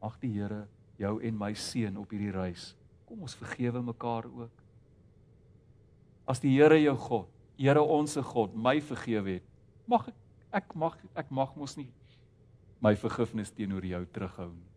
Mag 0.00 0.16
die 0.20 0.30
Here 0.36 0.64
jou 1.00 1.18
en 1.20 1.38
my 1.38 1.52
seën 1.56 1.96
op 1.98 2.12
hierdie 2.12 2.32
reis. 2.32 2.70
Kom 3.08 3.24
ons 3.24 3.36
vergewe 3.36 3.82
mekaar 3.82 4.28
ook. 4.28 4.62
As 6.30 6.40
die 6.40 6.54
Here 6.54 6.78
jou 6.80 6.96
God, 6.96 7.28
Here 7.58 7.82
onsse 7.82 8.22
God, 8.22 8.54
my 8.56 8.78
vergewe 8.80 9.38
het, 9.38 9.50
mag 9.86 10.08
ek 10.08 10.20
ek 10.54 10.74
mag 10.78 10.94
ek 11.18 11.30
mag 11.34 11.56
mos 11.58 11.74
nie 11.76 11.90
my 12.84 12.92
vergifnis 13.00 13.52
teenoor 13.56 13.84
jou 13.88 14.02
terughou 14.12 14.50
nie. 14.52 14.70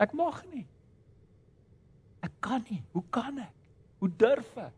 Ek 0.00 0.12
mag 0.16 0.42
nie. 0.52 0.66
Ek 2.24 2.32
kan 2.40 2.64
nie. 2.68 2.82
Hoe 2.92 3.04
kan 3.12 3.38
ek? 3.40 3.54
Hoe 4.00 4.10
durf 4.16 4.56
ek? 4.60 4.76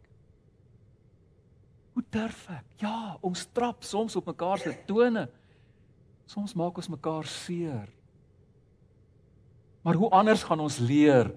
Hoe 1.93 2.05
durf 2.15 2.45
ek? 2.51 2.65
Ja, 2.83 3.17
ons 3.21 3.45
trap 3.55 3.85
soms 3.87 4.17
op 4.19 4.31
mekaar 4.31 4.63
se 4.63 4.73
tone. 4.89 5.27
Soms 6.31 6.55
maak 6.57 6.79
ons 6.81 6.91
mekaar 6.93 7.29
seer. 7.29 7.91
Maar 9.83 9.99
hoe 9.99 10.11
anders 10.15 10.45
gaan 10.47 10.63
ons 10.63 10.79
leer 10.79 11.33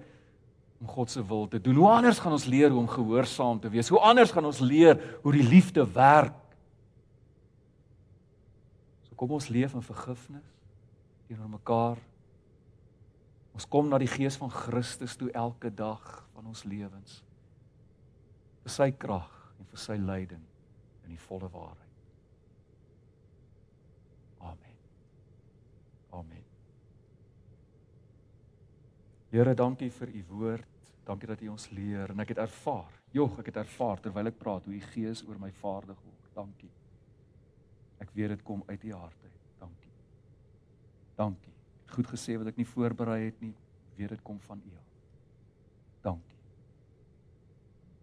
om 0.80 0.88
God 0.88 1.10
se 1.10 1.22
wil 1.26 1.46
te 1.50 1.60
doen? 1.60 1.76
Hoe 1.82 1.90
anders 1.90 2.18
gaan 2.22 2.36
ons 2.36 2.46
leer 2.46 2.70
hoe 2.70 2.80
om 2.80 2.90
gehoorsaam 2.90 3.60
te 3.60 3.70
wees? 3.72 3.90
Hoe 3.90 4.00
anders 4.00 4.32
gaan 4.32 4.46
ons 4.46 4.62
leer 4.62 5.00
hoe 5.22 5.32
die 5.34 5.46
liefde 5.46 5.84
werk? 5.92 6.36
So 9.08 9.18
kom 9.18 9.34
ons 9.34 9.48
leef 9.50 9.74
in 9.74 9.82
vergifnis 9.84 10.46
teenoor 11.26 11.50
mekaar. 11.50 11.98
Ons 13.56 13.64
kom 13.72 13.88
na 13.88 13.96
die 13.96 14.10
gees 14.10 14.36
van 14.36 14.52
Christus 14.52 15.14
toe 15.16 15.30
elke 15.32 15.70
dag 15.72 16.04
van 16.34 16.52
ons 16.52 16.64
lewens. 16.68 17.22
vir 18.66 18.72
sy 18.74 18.88
krag 18.98 19.34
en 19.60 19.68
vir 19.70 19.78
sy 19.78 19.94
leiding 19.94 20.42
in 21.04 21.12
die 21.12 21.20
volle 21.28 21.46
waarheid. 21.52 22.00
Amen. 24.42 24.80
Amen. 26.18 26.42
Here, 29.30 29.54
dankie 29.54 29.90
vir 30.00 30.10
u 30.10 30.24
woord. 30.32 30.92
Dankie 31.06 31.30
dat 31.30 31.46
u 31.46 31.52
ons 31.54 31.70
leer 31.70 32.10
en 32.10 32.26
ek 32.26 32.34
het 32.34 32.42
ervaar. 32.42 32.90
Jog, 33.14 33.38
ek 33.38 33.52
het 33.52 33.62
ervaar 33.62 34.02
terwyl 34.02 34.32
ek 34.32 34.40
praat 34.42 34.66
hoe 34.66 34.74
u 34.74 34.82
gees 34.90 35.22
oor 35.28 35.38
my 35.38 35.52
vaardig 35.62 36.00
word. 36.02 36.30
Dankie. 36.34 36.72
Ek 38.02 38.10
weet 38.18 38.34
dit 38.34 38.42
kom 38.42 38.66
uit 38.66 38.82
u 38.82 38.96
hart 38.98 39.28
uit. 39.30 39.44
Dankie. 39.62 39.94
Dankie. 41.14 41.55
Goed 41.94 42.08
gesê 42.10 42.36
wat 42.38 42.50
ek 42.50 42.58
nie 42.60 42.68
voorberei 42.68 43.24
het 43.24 43.40
nie. 43.40 43.54
Weet 43.96 44.14
dit 44.14 44.22
kom 44.22 44.38
van 44.40 44.60
u. 44.60 44.74
Dankie. 46.04 46.36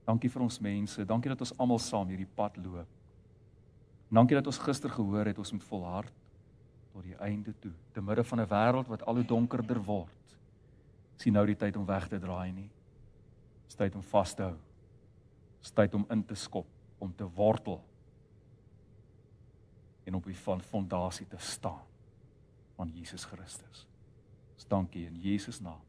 Dankie 0.07 0.31
vir 0.31 0.43
ons 0.45 0.59
mense. 0.59 1.05
Dankie 1.05 1.31
dat 1.31 1.43
ons 1.45 1.53
almal 1.57 1.79
saam 1.79 2.11
hierdie 2.11 2.29
pad 2.35 2.57
loop. 2.57 2.89
Dankie 4.13 4.37
dat 4.37 4.47
ons 4.47 4.61
gister 4.61 4.91
gehoor 4.93 5.25
het 5.31 5.39
ons 5.41 5.51
moet 5.55 5.63
volhard 5.63 6.19
tot 6.93 7.01
die 7.07 7.15
einde 7.25 7.49
toe, 7.57 7.71
te 7.93 8.01
midde 8.01 8.23
van 8.23 8.39
'n 8.39 8.47
wêreld 8.47 8.87
wat 8.87 9.05
al 9.05 9.15
hoe 9.15 9.25
donkerder 9.25 9.81
word. 9.81 10.37
Sien 11.17 11.33
nou 11.33 11.45
die 11.45 11.55
tyd 11.55 11.75
om 11.75 11.85
weg 11.85 12.07
te 12.07 12.19
draai 12.19 12.51
nie. 12.51 12.69
Dis 13.65 13.75
tyd 13.75 13.95
om 13.95 14.03
vas 14.03 14.33
te 14.33 14.43
hou. 14.43 14.57
Dis 15.61 15.71
tyd 15.71 15.93
om 15.93 16.05
in 16.09 16.25
te 16.25 16.35
skop, 16.35 16.67
om 16.99 17.15
te 17.15 17.25
wortel 17.25 17.81
en 20.03 20.15
op 20.15 20.25
die 20.25 20.37
van 20.37 20.61
fondasie 20.61 21.27
te 21.27 21.37
staan 21.37 21.92
van 22.75 22.89
Jesus 22.93 23.25
Christus. 23.25 23.87
Ons 24.55 24.67
dankie 24.67 25.05
in 25.07 25.19
Jesus 25.21 25.61
naam. 25.61 25.81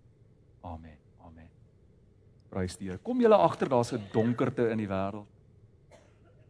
Amen. 0.62 0.98
Prys 2.54 2.76
die 2.78 2.88
Here. 2.88 3.02
Kom 3.02 3.18
julle 3.22 3.36
agter 3.36 3.68
daar's 3.68 3.92
'n 3.92 4.02
donkerte 4.12 4.70
in 4.70 4.78
die 4.78 4.88
wêreld 4.88 5.26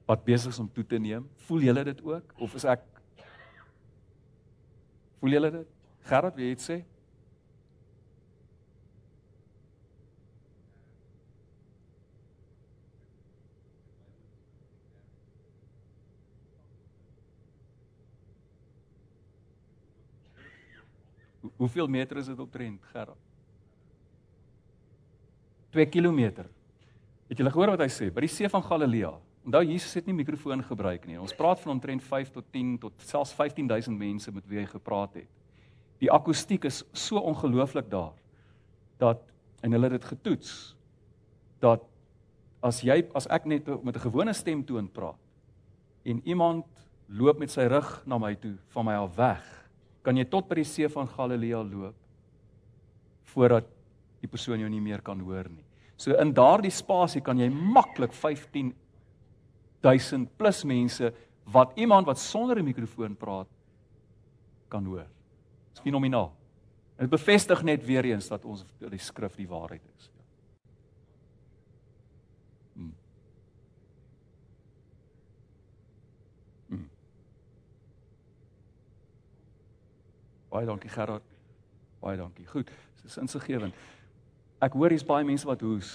wat 0.06 0.24
besig 0.24 0.52
is 0.52 0.58
om 0.58 0.68
toe 0.68 0.84
te 0.84 0.98
neem. 0.98 1.28
Voel 1.46 1.60
julle 1.60 1.84
dit 1.84 2.04
ook 2.04 2.34
of 2.38 2.54
is 2.54 2.64
ek 2.64 2.82
Voel 5.20 5.30
julle 5.30 5.50
dit? 5.50 5.68
Gerard, 6.04 6.34
wie 6.36 6.50
het 6.50 6.60
sê? 6.60 6.84
Hoeveel 21.56 21.86
meter 21.86 22.16
is 22.16 22.26
dit 22.26 22.38
op 22.38 22.50
trend, 22.52 22.82
Gerard? 22.92 23.20
2 25.70 25.86
km. 25.86 26.44
Het 27.28 27.38
julle 27.38 27.50
gehoor 27.50 27.74
wat 27.74 27.82
hy 27.82 27.90
sê? 27.90 28.10
By 28.14 28.26
die 28.26 28.30
see 28.30 28.48
van 28.50 28.62
Galilea. 28.62 29.12
Onthou 29.44 29.62
Jesus 29.66 29.94
het 29.98 30.06
nie 30.06 30.14
mikrofoon 30.16 30.62
gebruik 30.64 31.06
nie. 31.08 31.18
Ons 31.20 31.34
praat 31.36 31.60
van 31.60 31.74
omtrent 31.76 32.02
5 32.02 32.30
tot 32.36 32.46
10 32.54 32.76
tot 32.86 33.02
selfs 33.04 33.34
15000 33.36 33.98
mense 33.98 34.32
met 34.32 34.46
wie 34.48 34.62
hy 34.62 34.68
gepraat 34.70 35.18
het. 35.18 35.28
Die 36.00 36.10
akoestiek 36.12 36.64
is 36.68 36.82
so 36.92 37.20
ongelooflik 37.20 37.90
daar 37.90 38.14
dat 39.02 39.20
en 39.64 39.72
hulle 39.72 39.88
het 39.88 39.98
dit 39.98 40.06
getoets 40.12 40.76
dat 41.60 41.84
as 42.64 42.80
jy 42.84 43.02
as 43.16 43.26
ek 43.32 43.46
net 43.48 43.68
met 43.84 43.96
'n 43.96 44.06
gewone 44.06 44.32
stemtoon 44.32 44.88
praat 44.88 45.20
en 46.04 46.20
iemand 46.24 46.64
loop 47.08 47.38
met 47.38 47.50
sy 47.50 47.66
rug 47.68 48.02
na 48.06 48.18
my 48.18 48.34
toe 48.34 48.56
van 48.68 48.84
my 48.84 48.94
af 48.94 49.16
weg, 49.16 49.63
kan 50.04 50.16
jy 50.16 50.24
tot 50.28 50.48
by 50.48 50.54
die 50.60 50.68
see 50.68 50.88
van 50.92 51.08
Galilea 51.08 51.62
loop 51.64 51.94
voordat 53.34 53.64
die 54.22 54.28
persoon 54.30 54.60
jou 54.60 54.68
nie 54.70 54.80
meer 54.80 55.00
kan 55.04 55.20
hoor 55.20 55.48
nie. 55.50 55.64
So 55.96 56.12
in 56.20 56.34
daardie 56.36 56.72
spasie 56.72 57.22
kan 57.24 57.38
jy 57.40 57.48
maklik 57.50 58.12
15000 58.12 60.28
plus 60.38 60.64
mense 60.68 61.12
wat 61.52 61.72
iemand 61.80 62.06
wat 62.06 62.18
sonder 62.18 62.58
'n 62.58 62.64
mikrofoon 62.64 63.16
praat 63.16 63.46
kan 64.68 64.84
hoor. 64.84 65.04
Dit 65.04 65.74
is 65.74 65.80
fenomenaal. 65.80 66.32
Dit 66.98 67.10
bevestig 67.10 67.62
net 67.62 67.84
weer 67.84 68.04
eens 68.04 68.28
dat 68.28 68.44
ons 68.44 68.64
die 68.78 68.98
skrif 68.98 69.36
die 69.36 69.48
waarheid 69.48 69.82
is. 69.98 70.10
Baie 80.54 80.68
dankie 80.68 80.92
Gerard. 80.92 81.26
Baie 82.02 82.18
dankie. 82.20 82.46
Goed, 82.46 82.70
dit 83.02 83.10
is 83.10 83.18
insiggewend. 83.18 83.74
Ek 84.62 84.76
hoor 84.78 84.94
hier's 84.94 85.06
baie 85.06 85.26
mense 85.26 85.48
wat 85.48 85.64
hoes. 85.66 85.92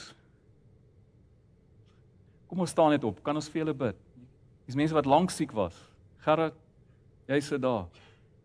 Kom 2.49 2.59
ons 2.65 2.75
staan 2.75 2.91
net 2.91 3.05
op. 3.07 3.23
Kan 3.23 3.39
ons 3.39 3.47
vir 3.49 3.63
julle 3.63 3.77
bid? 3.87 4.05
Dis 4.67 4.77
mense 4.77 4.95
wat 4.97 5.07
lank 5.07 5.31
siek 5.31 5.55
was. 5.55 5.77
Gerard, 6.25 6.57
jy 7.29 7.39
sit 7.45 7.63
daar. 7.63 7.87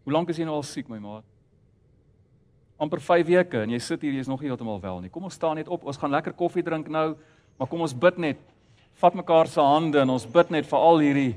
Hoe 0.04 0.14
lank 0.14 0.30
is 0.30 0.38
jy 0.38 0.46
nou 0.46 0.60
al 0.60 0.66
siek, 0.68 0.88
my 0.92 1.00
maat? 1.02 1.26
amper 2.84 3.00
5 3.00 3.26
weke 3.26 3.62
en 3.62 3.72
jy 3.72 3.80
sit 3.82 4.02
hier, 4.02 4.14
jy's 4.18 4.28
nog 4.28 4.42
nie 4.42 4.50
heeltemal 4.50 4.80
wel 4.82 5.04
nie. 5.04 5.10
Kom 5.12 5.26
ons 5.28 5.36
staan 5.38 5.58
net 5.60 5.70
op. 5.72 5.84
Ons 5.86 5.98
gaan 6.00 6.12
lekker 6.14 6.34
koffie 6.36 6.64
drink 6.64 6.90
nou, 6.92 7.14
maar 7.58 7.70
kom 7.70 7.84
ons 7.86 7.94
bid 7.94 8.18
net. 8.20 8.40
Vat 9.00 9.16
mekaar 9.18 9.50
se 9.50 9.62
hande 9.62 10.02
en 10.02 10.14
ons 10.14 10.26
bid 10.26 10.52
net 10.54 10.68
vir 10.68 10.86
al 10.88 11.02
hierdie 11.02 11.32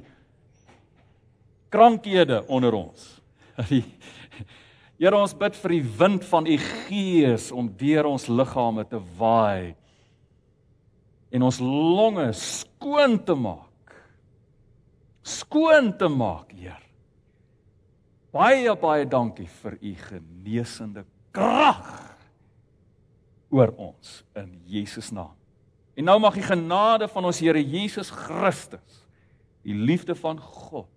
krankhede 1.73 2.43
onder 2.53 2.77
ons. 2.77 3.09
Here, 4.97 5.13
ons 5.13 5.35
bid 5.37 5.53
vir 5.61 5.75
die 5.75 5.83
wind 5.99 6.23
van 6.25 6.47
u 6.49 6.55
gees 6.57 7.51
om 7.53 7.67
deur 7.77 8.07
ons 8.09 8.25
liggame 8.31 8.81
te 8.89 8.97
waai 9.19 9.75
en 11.29 11.43
ons 11.45 11.59
longe 11.61 12.25
skoon 12.39 13.17
te 13.27 13.35
maak. 13.37 13.93
Skoon 15.27 15.91
te 15.99 16.07
maak, 16.09 16.49
Heer. 16.55 16.81
Baie 18.33 18.73
baie 18.79 19.05
dankie 19.05 19.47
vir 19.61 19.77
u 19.77 19.93
genesende 20.07 21.05
krag 21.35 21.93
oor 23.53 23.75
ons 23.77 24.21
in 24.39 24.49
Jesus 24.65 25.11
naam. 25.13 25.35
En 25.97 26.09
nou 26.09 26.17
mag 26.21 26.35
die 26.37 26.45
genade 26.45 27.05
van 27.11 27.29
ons 27.29 27.41
Here 27.41 27.61
Jesus 27.61 28.09
Christus, 28.09 29.03
die 29.61 29.77
liefde 29.77 30.17
van 30.17 30.41
God 30.41 30.89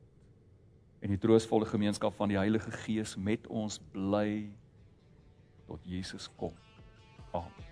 en 1.00 1.14
die 1.14 1.20
troostvolle 1.20 1.66
gemeenskap 1.66 2.16
van 2.16 2.28
die 2.32 2.38
Heilige 2.38 2.70
Gees 2.84 3.16
met 3.16 3.46
ons 3.48 3.80
bly 3.92 4.50
tot 5.66 5.84
Jesus 5.84 6.30
kom. 6.36 6.54
Amen. 7.32 7.69